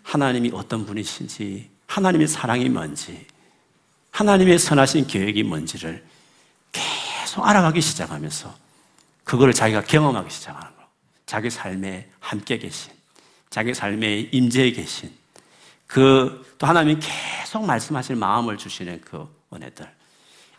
하나님이 0.02 0.50
어떤 0.54 0.86
분이신지, 0.86 1.70
하나님의 1.86 2.28
사랑이 2.28 2.68
뭔지, 2.68 3.26
하나님의 4.12 4.58
선하신 4.58 5.08
계획이 5.08 5.42
뭔지를 5.42 6.04
계속 6.70 7.46
알아가기 7.46 7.80
시작하면서 7.80 8.54
그거를 9.24 9.52
자기가 9.52 9.82
경험하기 9.82 10.30
시작하는 10.30 10.74
거. 10.76 10.82
자기 11.26 11.50
삶에 11.50 12.08
함께 12.20 12.58
계신, 12.58 12.92
자기 13.50 13.74
삶에 13.74 14.28
임재해 14.32 14.72
계신, 14.72 15.12
그 15.86 16.52
또 16.62 16.68
하나님이 16.68 17.00
계속 17.00 17.66
말씀하실 17.66 18.14
마음을 18.14 18.56
주시는 18.56 19.00
그 19.00 19.28
은혜들. 19.52 19.92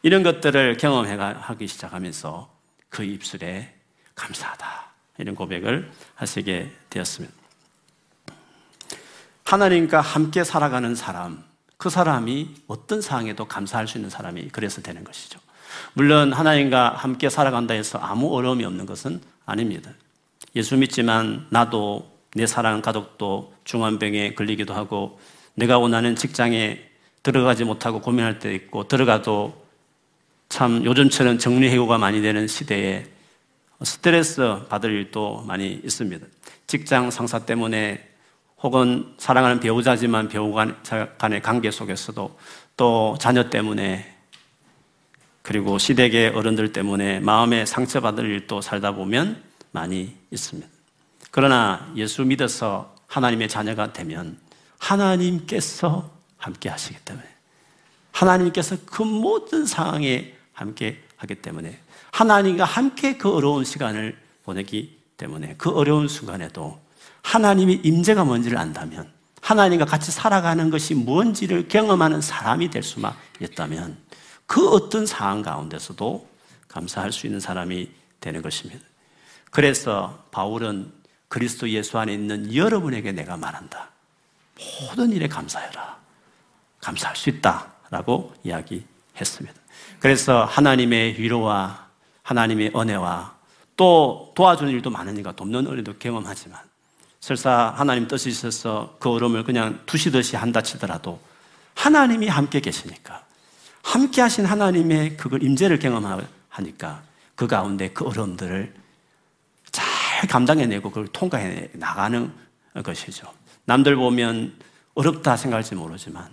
이런 0.02 0.22
것들을 0.22 0.76
경험하기 0.76 1.66
시작하면서 1.66 2.54
그 2.90 3.06
입술에 3.06 3.74
감사하다. 4.14 4.68
이런 5.20 5.34
고백을 5.34 5.90
하시게 6.16 6.70
되었습니다. 6.90 7.34
하나님과 9.46 10.02
함께 10.02 10.44
살아가는 10.44 10.94
사람, 10.94 11.46
그 11.84 11.90
사람이 11.90 12.48
어떤 12.68 13.02
상황에도 13.02 13.44
감사할 13.44 13.90
수 13.90 13.98
있는 13.98 14.10
사람이 14.10 14.48
그래서 14.54 14.82
되는 14.82 15.04
것이죠. 15.04 15.38
물론 15.96 16.32
하나님과 16.32 16.94
함께 16.96 17.30
살아간다 17.30 17.74
해서 17.74 18.00
아무 18.00 18.34
어려움이 18.34 18.64
없는 18.64 18.86
것은 18.86 19.20
아닙니다. 19.46 19.92
예수 20.56 20.78
믿지만 20.78 21.46
나도 21.50 22.10
내 22.36 22.48
사랑하는 22.48 22.82
가족도 22.82 23.54
중환병에 23.66 24.36
걸리기도 24.36 24.74
하고 24.74 25.20
내가 25.56 25.78
원하는 25.78 26.16
직장에 26.16 26.80
들어가지 27.22 27.66
못하고 27.66 28.00
고민할 28.00 28.40
때 28.40 28.56
있고 28.56 28.88
들어가도 28.88 29.66
참 30.48 30.86
요즘처럼 30.86 31.38
정리 31.38 31.70
해고가 31.70 31.98
많이 31.98 32.22
되는 32.22 32.48
시대에 32.48 33.08
스트레스 33.82 34.60
받을 34.70 34.90
일도 34.90 35.44
많이 35.46 35.82
있습니다. 35.84 36.26
직장 36.66 37.12
상사 37.12 37.40
때문에 37.40 38.13
혹은 38.64 39.14
사랑하는 39.18 39.60
배우자지만 39.60 40.30
배우 40.30 40.54
간의 41.18 41.42
관계 41.42 41.70
속에서도 41.70 42.40
또 42.78 43.18
자녀 43.20 43.50
때문에 43.50 44.10
그리고 45.42 45.78
시댁의 45.78 46.30
어른들 46.30 46.72
때문에 46.72 47.20
마음에 47.20 47.66
상처받을 47.66 48.26
일도 48.26 48.62
살다 48.62 48.94
보면 48.94 49.44
많이 49.72 50.16
있습니다. 50.32 50.70
그러나 51.30 51.92
예수 51.98 52.24
믿어서 52.24 52.96
하나님의 53.08 53.50
자녀가 53.50 53.92
되면 53.92 54.38
하나님께서 54.78 56.10
함께 56.38 56.70
하시기 56.70 56.98
때문에 57.04 57.28
하나님께서 58.12 58.78
그 58.86 59.04
모든 59.04 59.66
상황에 59.66 60.36
함께 60.54 61.04
하기 61.18 61.36
때문에 61.36 61.78
하나님과 62.12 62.64
함께 62.64 63.18
그 63.18 63.30
어려운 63.30 63.66
시간을 63.66 64.18
보내기 64.46 64.98
때문에 65.18 65.56
그 65.58 65.70
어려운 65.70 66.08
순간에도 66.08 66.83
하나님의 67.24 67.82
임재가 67.84 68.24
뭔지를 68.24 68.58
안다면 68.58 69.12
하나님과 69.42 69.86
같이 69.86 70.12
살아가는 70.12 70.70
것이 70.70 70.94
뭔지를 70.94 71.68
경험하는 71.68 72.22
사람이 72.22 72.70
될 72.70 72.84
수만 72.84 73.14
있다면 73.42 73.98
그 74.46 74.70
어떤 74.70 75.06
상황 75.06 75.42
가운데서도 75.42 76.28
감사할 76.68 77.12
수 77.12 77.28
있는 77.28 77.40
사람이 77.40 77.90
되는 78.20 78.42
것입니다. 78.42 78.86
그래서 79.52 80.26
바울은 80.32 80.92
그리스도 81.28 81.70
예수 81.70 81.98
안에 81.98 82.14
있는 82.14 82.54
여러분에게 82.54 83.12
내가 83.12 83.38
말한다. 83.38 83.90
모든 84.82 85.12
일에 85.12 85.28
감사해라. 85.28 85.98
감사할 86.80 87.16
수 87.16 87.30
있다 87.30 87.74
라고 87.90 88.34
이야기했습니다. 88.44 89.60
그래서 90.00 90.46
하나님의 90.46 91.20
위로와 91.20 91.88
하나님의 92.22 92.72
은혜와 92.76 93.36
또 93.76 94.32
도와주는 94.36 94.72
일도 94.72 94.90
많으니까 94.90 95.34
돕는 95.34 95.68
은혜도 95.68 95.98
경험하지만 95.98 96.60
설사 97.24 97.74
하나님 97.78 98.06
뜻이 98.06 98.28
있어서 98.28 98.98
그 99.00 99.10
어려움을 99.10 99.46
그냥 99.46 99.80
두시듯이 99.86 100.36
한다 100.36 100.62
치더라도 100.62 101.22
하나님이 101.74 102.28
함께 102.28 102.60
계시니까 102.60 103.24
함께 103.82 104.20
하신 104.20 104.46
하나님의 104.46 105.16
그걸 105.16 105.42
임재를 105.42 105.80
경험하니까 105.80 107.02
그 107.36 107.48
가운데 107.48 107.92
그 107.92 108.06
어려움들을 108.06 108.74
잘 109.72 110.28
감당해내고 110.28 110.90
그걸 110.90 111.08
통과해 111.08 111.70
나가는 111.72 112.30
것이죠. 112.84 113.32
남들 113.64 113.96
보면 113.96 114.60
어렵다 114.94 115.38
생각할지 115.38 115.76
모르지만 115.76 116.28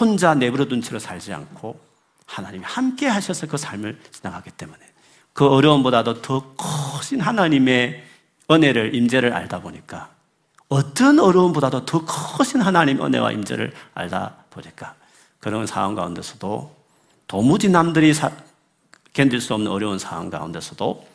혼자 0.00 0.34
내버려둔 0.34 0.80
채로 0.80 1.00
살지 1.00 1.34
않고 1.34 1.78
하나님이 2.24 2.64
함께 2.64 3.08
하셔서 3.08 3.46
그 3.46 3.58
삶을 3.58 4.00
지나가기 4.10 4.52
때문에 4.52 4.78
그 5.34 5.46
어려움보다도 5.46 6.22
더 6.22 6.54
커진 6.54 7.20
하나님의 7.20 8.07
은혜를 8.50 8.94
임재를 8.94 9.32
알다 9.32 9.60
보니까 9.60 10.10
어떤 10.68 11.18
어려움보다도 11.18 11.84
더 11.86 12.04
커진 12.04 12.60
하나님의 12.60 13.04
은혜와 13.04 13.32
임재를 13.32 13.72
알다 13.94 14.34
보니까 14.50 14.94
그런 15.40 15.66
상황 15.66 15.94
가운데서도 15.94 16.76
도무지 17.26 17.68
남들이 17.68 18.12
사, 18.14 18.30
견딜 19.12 19.40
수 19.40 19.54
없는 19.54 19.70
어려운 19.70 19.98
상황 19.98 20.30
가운데서도 20.30 21.06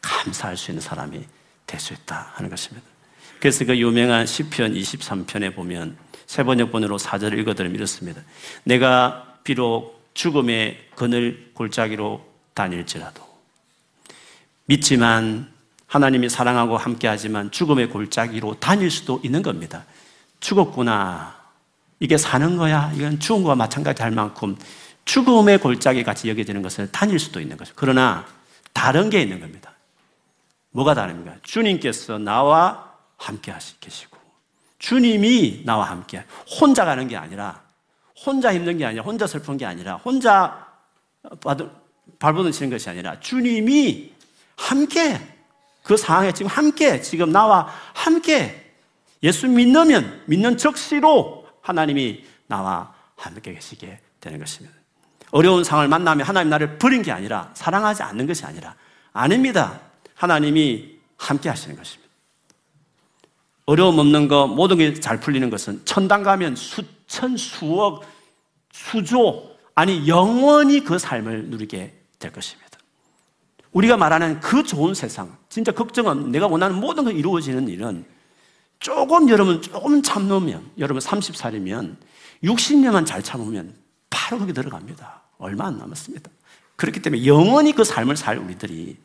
감사할 0.00 0.56
수 0.56 0.70
있는 0.70 0.80
사람이 0.80 1.24
될 1.66 1.80
수 1.80 1.92
있다 1.94 2.32
하는 2.34 2.50
것입니다. 2.50 2.86
그래서 3.38 3.64
그 3.64 3.78
유명한 3.78 4.26
시편 4.26 4.74
23편에 4.74 5.54
보면 5.54 5.96
세 6.26 6.42
번역본으로 6.42 6.98
사절을 6.98 7.38
읽어드리면 7.38 7.76
이렇습니다. 7.76 8.20
내가 8.64 9.38
비록 9.44 10.10
죽음의 10.14 10.90
그늘 10.96 11.50
골짜기로 11.54 12.26
다닐지라도 12.54 13.22
믿지만 14.66 15.50
하나님이 15.90 16.28
사랑하고 16.28 16.76
함께하지만 16.76 17.50
죽음의 17.50 17.90
골짜기로 17.90 18.60
다닐 18.60 18.92
수도 18.92 19.20
있는 19.24 19.42
겁니다. 19.42 19.84
죽었구나. 20.38 21.34
이게 21.98 22.16
사는 22.16 22.56
거야. 22.56 22.92
이건 22.94 23.18
죽은 23.18 23.42
거와 23.42 23.56
마찬가지 23.56 24.00
할 24.00 24.12
만큼 24.12 24.56
죽음의 25.04 25.58
골짜기 25.58 26.04
같이 26.04 26.28
여겨지는 26.28 26.62
것을 26.62 26.92
다닐 26.92 27.18
수도 27.18 27.40
있는 27.40 27.56
거죠. 27.56 27.72
그러나 27.74 28.24
다른 28.72 29.10
게 29.10 29.20
있는 29.20 29.40
겁니다. 29.40 29.72
뭐가 30.70 30.94
다릅니까? 30.94 31.34
주님께서 31.42 32.18
나와 32.18 32.94
함께 33.16 33.50
하시 33.50 33.78
계시고 33.80 34.16
주님이 34.78 35.62
나와 35.64 35.90
함께 35.90 36.22
혼자 36.60 36.84
가는 36.84 37.08
게 37.08 37.16
아니라 37.16 37.62
혼자 38.24 38.54
힘든 38.54 38.78
게 38.78 38.86
아니라 38.86 39.02
혼자 39.02 39.26
슬픈 39.26 39.56
게 39.56 39.66
아니라 39.66 39.96
혼자 39.96 40.68
발버둥 42.20 42.52
치는 42.52 42.70
것이 42.70 42.88
아니라 42.88 43.18
주님이 43.18 44.12
함께 44.54 45.39
그 45.82 45.96
상황에 45.96 46.32
지금 46.32 46.50
함께 46.50 47.00
지금 47.00 47.32
나와 47.32 47.68
함께 47.94 48.72
예수 49.22 49.48
믿으면 49.48 50.22
믿는 50.26 50.56
적시로 50.56 51.46
하나님이 51.62 52.24
나와 52.46 52.94
함께 53.16 53.52
계시게 53.54 54.00
되는 54.20 54.38
것입니다. 54.38 54.76
어려운 55.30 55.62
상황을 55.64 55.88
만나면 55.88 56.26
하나님 56.26 56.50
나를 56.50 56.78
버린 56.78 57.02
게 57.02 57.12
아니라 57.12 57.50
사랑하지 57.54 58.02
않는 58.02 58.26
것이 58.26 58.44
아니라 58.44 58.74
아닙니다. 59.12 59.80
하나님이 60.14 60.98
함께 61.16 61.48
하시는 61.48 61.76
것입니다. 61.76 62.10
어려움 63.66 63.98
없는 63.98 64.26
것, 64.26 64.48
모든 64.48 64.78
게 64.78 64.94
잘 64.94 65.20
풀리는 65.20 65.48
것은 65.48 65.84
천당 65.84 66.22
가면 66.24 66.56
수천, 66.56 67.36
수억, 67.36 68.04
수조, 68.72 69.56
아니, 69.74 70.08
영원히 70.08 70.82
그 70.82 70.98
삶을 70.98 71.46
누리게 71.46 71.94
될 72.18 72.32
것입니다. 72.32 72.78
우리가 73.72 73.96
말하는 73.96 74.40
그 74.40 74.64
좋은 74.64 74.94
세상, 74.94 75.36
진짜 75.50 75.72
걱정은 75.72 76.30
내가 76.30 76.46
원하는 76.46 76.76
모든 76.76 77.04
게 77.04 77.12
이루어지는 77.12 77.68
일은 77.68 78.06
조금 78.78 79.28
여러분, 79.28 79.60
조금 79.60 80.02
참으면, 80.02 80.70
여러분 80.78 81.02
30살이면 81.02 81.96
60년만 82.42 83.04
잘 83.04 83.22
참으면 83.22 83.74
바로 84.08 84.38
거기 84.38 84.54
들어갑니다. 84.54 85.20
얼마 85.38 85.66
안 85.66 85.76
남았습니다. 85.76 86.30
그렇기 86.76 87.02
때문에 87.02 87.26
영원히 87.26 87.72
그 87.72 87.84
삶을 87.84 88.16
살 88.16 88.38
우리들이 88.38 88.96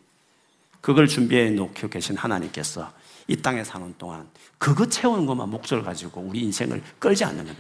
그걸 0.80 1.08
준비해 1.08 1.50
놓고 1.50 1.90
계신 1.90 2.16
하나님께서 2.16 2.94
이 3.28 3.36
땅에 3.36 3.64
사는 3.64 3.94
동안 3.98 4.30
그거 4.60 4.88
채우는 4.88 5.26
것만 5.26 5.50
목적을 5.50 5.84
가지고 5.84 6.22
우리 6.22 6.42
인생을 6.42 6.82
끌지 7.00 7.26
않는다면 7.26 7.58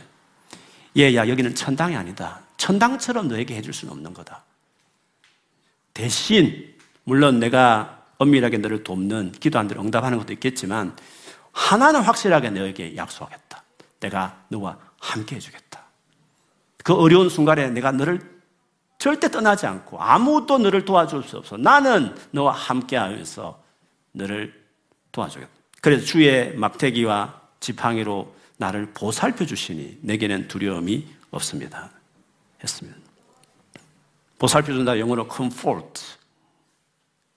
얘야 0.95 1.27
여기는 1.27 1.55
천당이 1.55 1.95
아니다. 1.95 2.41
천당처럼 2.57 3.27
너에게 3.27 3.55
해줄 3.55 3.73
수는 3.73 3.93
없는 3.93 4.13
거다. 4.13 4.45
대신 5.93 6.75
물론 7.03 7.39
내가 7.39 7.94
엄밀하게 8.17 8.58
너를 8.58 8.84
돕는 8.84 9.34
기도한 9.34 9.67
대로 9.67 9.82
응답하는 9.82 10.17
것도 10.17 10.34
있겠지만 10.34 10.95
하나는 11.51 12.01
확실하게 12.01 12.49
너에게 12.51 12.95
약속하겠다. 12.95 13.63
내가 13.99 14.43
너와 14.49 14.78
함께 14.99 15.36
해주겠다. 15.38 15.84
그 16.84 16.93
어려운 16.93 17.30
순간에 17.30 17.69
내가 17.69 17.91
너를 17.91 18.36
절대 18.97 19.30
떠나지 19.30 19.65
않고 19.65 20.01
아무도 20.01 20.58
너를 20.58 20.86
도와줄 20.86 21.23
수 21.23 21.38
없어. 21.38 21.58
나는 21.58 22.15
너와 22.32 22.51
함께 22.54 22.97
하면서 22.97 23.62
너를 24.12 24.54
도와주겠다. 25.12 25.51
그래서 25.82 26.06
주의 26.06 26.56
막대기와 26.56 27.41
지팡이로 27.60 28.34
나를 28.58 28.91
보살펴 28.93 29.45
주시니 29.45 29.99
내게는 30.01 30.47
두려움이 30.47 31.08
없습니다. 31.32 31.91
했습니다. 32.63 32.97
보살펴 34.39 34.73
준다 34.73 34.99
영어로 34.99 35.28
comfort. 35.34 36.01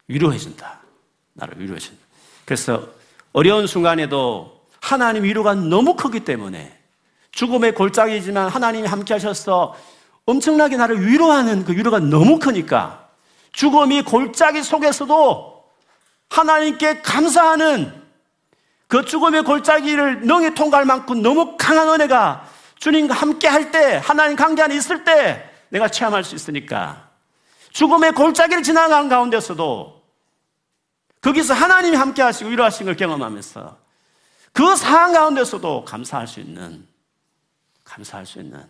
위로해 0.08 0.38
준다. 0.38 0.80
나를 1.34 1.60
위로해 1.60 1.78
준다. 1.78 2.02
그래서 2.44 2.88
어려운 3.32 3.66
순간에도 3.66 4.62
하나님 4.80 5.24
위로가 5.24 5.54
너무 5.54 5.94
크기 5.94 6.20
때문에 6.20 6.76
죽음의 7.32 7.74
골짜기지만 7.74 8.48
하나님이 8.48 8.88
함께 8.88 9.14
하셔서 9.14 9.76
엄청나게 10.24 10.76
나를 10.76 11.06
위로하는 11.06 11.64
그 11.64 11.72
위로가 11.72 12.00
너무 12.00 12.38
크니까 12.38 13.08
죽음이 13.52 14.02
골짜기 14.02 14.62
속에서도 14.62 15.64
하나님께 16.30 17.02
감사하는 17.02 18.02
그 18.86 19.04
죽음의 19.04 19.42
골짜기를 19.44 20.26
능히 20.26 20.54
통과할 20.54 20.86
만큼 20.86 21.22
너무 21.22 21.56
강한 21.58 21.88
은혜가 21.88 22.48
주님과 22.78 23.14
함께 23.14 23.48
할 23.48 23.70
때, 23.70 24.00
하나님 24.02 24.36
관계 24.36 24.62
안에 24.62 24.74
있을 24.76 25.04
때 25.04 25.50
내가 25.68 25.88
체험할 25.88 26.24
수 26.24 26.34
있으니까 26.34 27.08
죽음의 27.72 28.12
골짜기를 28.12 28.62
지나간 28.62 29.08
가운데서도 29.08 29.97
거기서 31.28 31.52
하나님이 31.52 31.94
함께 31.94 32.22
하시고 32.22 32.48
위로하신 32.48 32.86
걸 32.86 32.96
경험하면서 32.96 33.76
그 34.52 34.76
상황 34.76 35.12
가운데서도 35.12 35.84
감사할 35.84 36.26
수 36.26 36.40
있는, 36.40 36.86
감사할 37.84 38.24
수 38.24 38.38
있는 38.38 38.64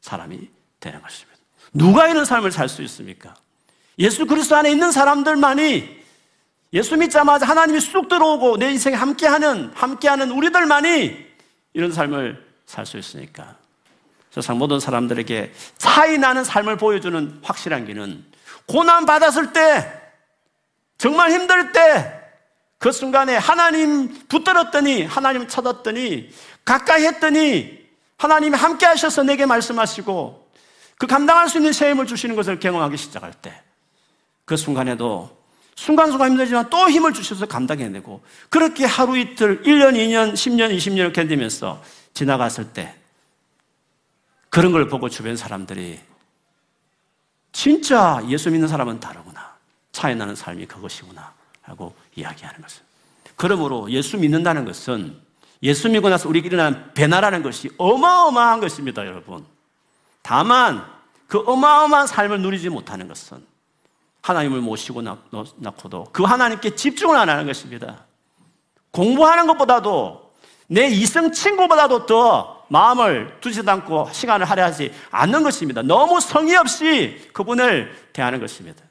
사람이 0.00 0.48
되는 0.80 1.02
것입니다. 1.02 1.38
누가 1.74 2.08
이런 2.08 2.24
삶을 2.24 2.50
살 2.50 2.68
수 2.70 2.82
있습니까? 2.84 3.34
예수 3.98 4.24
그리스도 4.24 4.56
안에 4.56 4.70
있는 4.70 4.90
사람들만이 4.90 5.98
예수 6.72 6.96
믿자마자 6.96 7.46
하나님이 7.46 7.78
쑥 7.80 8.08
들어오고 8.08 8.56
내 8.56 8.70
인생에 8.70 8.94
함께하는 8.96 9.72
함께하는 9.74 10.30
우리들만이 10.30 11.26
이런 11.74 11.92
삶을 11.92 12.46
살 12.64 12.86
수 12.86 12.96
있으니까 12.96 13.56
세상 14.30 14.56
모든 14.56 14.80
사람들에게 14.80 15.52
차이 15.76 16.16
나는 16.16 16.42
삶을 16.42 16.78
보여주는 16.78 17.38
확실한 17.42 17.84
길은 17.84 18.24
고난 18.66 19.04
받았을 19.04 19.52
때 19.52 20.07
정말 20.98 21.30
힘들 21.30 21.72
때 21.72 22.18
그 22.78 22.92
순간에 22.92 23.36
하나님 23.36 24.08
붙들었더니 24.28 25.02
하나님 25.02 25.48
찾았더니 25.48 26.30
가까이 26.64 27.04
했더니 27.06 27.78
하나님이 28.16 28.56
함께 28.56 28.86
하셔서 28.86 29.24
내게 29.24 29.46
말씀하시고 29.46 30.48
그 30.96 31.06
감당할 31.06 31.48
수 31.48 31.58
있는 31.58 31.72
세임을 31.72 32.06
주시는 32.06 32.34
것을 32.34 32.58
경험하기 32.58 32.96
시작할 32.96 33.32
때, 33.32 33.62
그 34.44 34.56
순간에도 34.56 35.36
순간순간 35.76 36.32
힘들지만 36.32 36.70
또 36.70 36.90
힘을 36.90 37.12
주셔서 37.12 37.46
감당해내고, 37.46 38.20
그렇게 38.48 38.84
하루 38.84 39.16
이틀, 39.16 39.62
1년, 39.62 39.92
2년, 39.92 40.32
10년, 40.32 40.76
20년을 40.76 41.12
견디면서 41.12 41.80
지나갔을 42.14 42.72
때, 42.72 42.96
그런 44.50 44.72
걸 44.72 44.88
보고 44.88 45.08
주변 45.08 45.36
사람들이 45.36 46.00
진짜 47.52 48.20
예수 48.28 48.50
믿는 48.50 48.66
사람은 48.66 48.98
다르구나. 48.98 49.27
차이 49.98 50.14
나는 50.14 50.36
삶이 50.36 50.66
그것이구나. 50.66 51.32
하고 51.62 51.92
이야기하는 52.14 52.62
것은. 52.62 52.82
그러므로 53.34 53.90
예수 53.90 54.16
믿는다는 54.16 54.64
것은 54.64 55.20
예수 55.64 55.88
믿고 55.88 56.08
나서 56.08 56.28
우리에게 56.28 56.46
일어난 56.46 56.92
변화라는 56.94 57.42
것이 57.42 57.68
어마어마한 57.78 58.60
것입니다, 58.60 59.04
여러분. 59.04 59.44
다만 60.22 60.86
그 61.26 61.40
어마어마한 61.40 62.06
삶을 62.06 62.40
누리지 62.42 62.68
못하는 62.68 63.08
것은 63.08 63.44
하나님을 64.22 64.60
모시고 64.60 65.02
낳고도 65.56 66.10
그 66.12 66.22
하나님께 66.22 66.76
집중을 66.76 67.16
안 67.16 67.28
하는 67.28 67.44
것입니다. 67.44 68.04
공부하는 68.92 69.48
것보다도 69.48 70.32
내 70.68 70.86
이성 70.86 71.32
친구보다도 71.32 72.06
더 72.06 72.64
마음을 72.68 73.36
두지도 73.40 73.68
않고 73.72 74.10
시간을 74.12 74.48
할애하지 74.48 74.94
않는 75.10 75.42
것입니다. 75.42 75.82
너무 75.82 76.20
성의 76.20 76.54
없이 76.54 77.28
그분을 77.32 78.10
대하는 78.12 78.38
것입니다. 78.38 78.87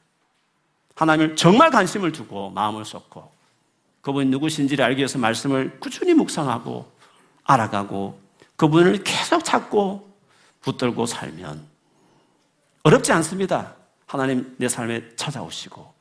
하나님을 0.97 1.35
정말 1.35 1.69
관심을 1.69 2.11
두고 2.11 2.49
마음을 2.49 2.83
쏟고 2.83 3.31
그분이 4.01 4.29
누구신지를 4.31 4.83
알기 4.83 4.97
위해서 4.97 5.19
말씀을 5.19 5.79
꾸준히 5.79 6.13
묵상하고 6.15 6.91
알아가고 7.43 8.19
그분을 8.55 9.03
계속 9.03 9.45
찾고 9.45 10.09
붙들고 10.61 11.05
살면 11.05 11.65
어렵지 12.81 13.11
않습니다. 13.13 13.75
하나님 14.07 14.55
내 14.57 14.67
삶에 14.67 15.15
찾아오시고 15.15 15.93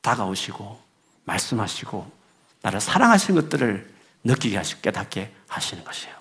다가오시고 0.00 0.80
말씀하시고 1.24 2.10
나를 2.62 2.80
사랑하시는 2.80 3.40
것들을 3.42 3.94
느끼게 4.24 4.56
하시고 4.56 4.80
깨닫게 4.80 5.32
하시는 5.46 5.84
것이에요. 5.84 6.14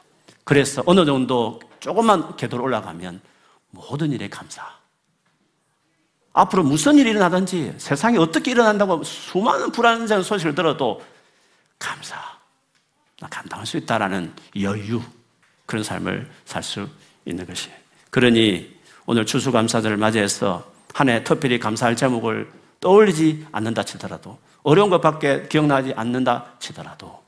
그래서 0.43 0.83
어느 0.85 1.03
정도 1.03 1.59
조금만 1.79 2.35
궤도로 2.37 2.63
올라가면 2.63 3.21
모든 3.71 4.11
일에 4.11 4.29
감사. 4.29 4.78
앞으로 6.41 6.63
무슨 6.63 6.97
일이 6.97 7.09
일어나든지 7.09 7.75
세상에 7.77 8.17
어떻게 8.17 8.51
일어난다고 8.51 9.03
수많은 9.03 9.71
불안한 9.71 10.23
소식을 10.23 10.55
들어도 10.55 11.01
감사. 11.77 12.15
나 13.19 13.27
감당할 13.27 13.65
수 13.65 13.77
있다라는 13.77 14.33
여유. 14.61 15.01
그런 15.65 15.83
삶을 15.83 16.29
살 16.45 16.63
수 16.63 16.87
있는 17.25 17.45
것이에요. 17.45 17.75
그러니 18.09 18.79
오늘 19.05 19.25
추수감사절을 19.25 19.97
맞이해서 19.97 20.71
한 20.93 21.09
해 21.09 21.23
특별히 21.23 21.59
감사할 21.59 21.95
제목을 21.95 22.49
떠올리지 22.79 23.47
않는다 23.51 23.83
치더라도 23.83 24.39
어려운 24.63 24.89
것밖에 24.89 25.47
기억나지 25.47 25.93
않는다 25.95 26.53
치더라도 26.59 27.21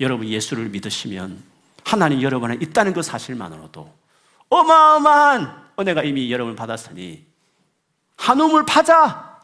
여러분 0.00 0.28
예수를 0.28 0.68
믿으시면 0.68 1.42
하나님 1.84 2.22
여러분 2.22 2.52
에 2.52 2.58
있다는 2.60 2.92
그 2.92 3.02
사실만으로도 3.02 3.92
어마어마한 4.50 5.68
은혜가 5.78 6.02
이미 6.04 6.30
여러분 6.30 6.54
받았으니 6.54 7.27
한 8.18 8.38
우물 8.40 8.66
파자 8.66 9.38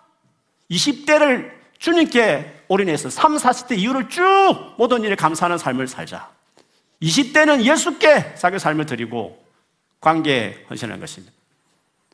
20대를 0.70 1.50
주님께 1.78 2.64
올인해서 2.68 3.08
3, 3.08 3.36
40대 3.36 3.78
이후를 3.78 4.08
쭉 4.08 4.74
모든 4.76 5.02
일에 5.02 5.14
감사하는 5.14 5.56
삶을 5.56 5.88
살자 5.88 6.30
20대는 7.00 7.62
예수께 7.64 8.34
자기 8.34 8.58
삶을 8.58 8.86
드리고 8.86 9.42
관계에 10.00 10.64
헌신한 10.68 11.00
것입니다. 11.00 11.32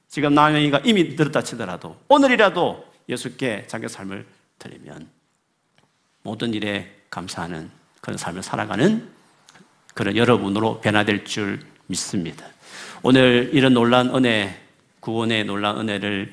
지금 0.09 0.35
나영이가 0.35 0.83
이미 0.85 1.17
들었다 1.17 1.43
치더라도 1.43 1.97
오늘이라도 2.09 2.85
예수께 3.09 3.65
자기 3.67 3.89
삶을 3.89 4.27
드리면 4.59 5.09
모든 6.23 6.53
일에 6.53 6.95
감사하는 7.11 7.71
그런 8.01 8.19
삶을 8.19 8.43
살아가는 8.43 9.09
그런 9.95 10.17
여러분으로 10.17 10.81
변화될 10.81 11.25
줄 11.25 11.61
믿습니다. 11.87 12.47
오늘 13.03 13.51
이런 13.53 13.75
놀란 13.75 14.15
은혜, 14.15 14.61
구원의 15.01 15.45
놀란 15.45 15.79
은혜를 15.79 16.33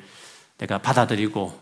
내가 0.58 0.78
받아들이고 0.80 1.60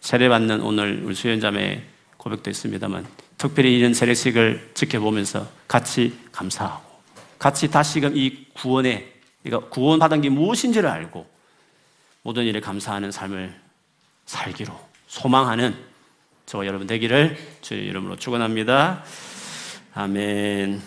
세례받는 0.00 0.60
오늘 0.60 1.02
우리 1.04 1.14
수연자매 1.14 1.82
고백도 2.16 2.50
있습니다만 2.50 3.06
특별히 3.36 3.78
이런 3.78 3.94
세례식을 3.94 4.72
지켜보면서 4.74 5.48
같이 5.66 6.18
감사하고 6.32 6.88
같이 7.38 7.70
다시금 7.70 8.16
이 8.16 8.46
구원에 8.54 9.12
그러니까 9.42 9.68
구원받은 9.70 10.20
게 10.20 10.28
무엇인지를 10.28 10.88
알고 10.88 11.26
모든 12.22 12.44
일에 12.44 12.60
감사하는 12.60 13.12
삶을 13.12 13.54
살기로 14.26 14.72
소망하는 15.06 15.74
저와 16.46 16.66
여러분 16.66 16.86
되기를 16.86 17.36
주의 17.60 17.86
이름으로 17.86 18.16
축원합니다. 18.16 19.04
아멘. 19.94 20.76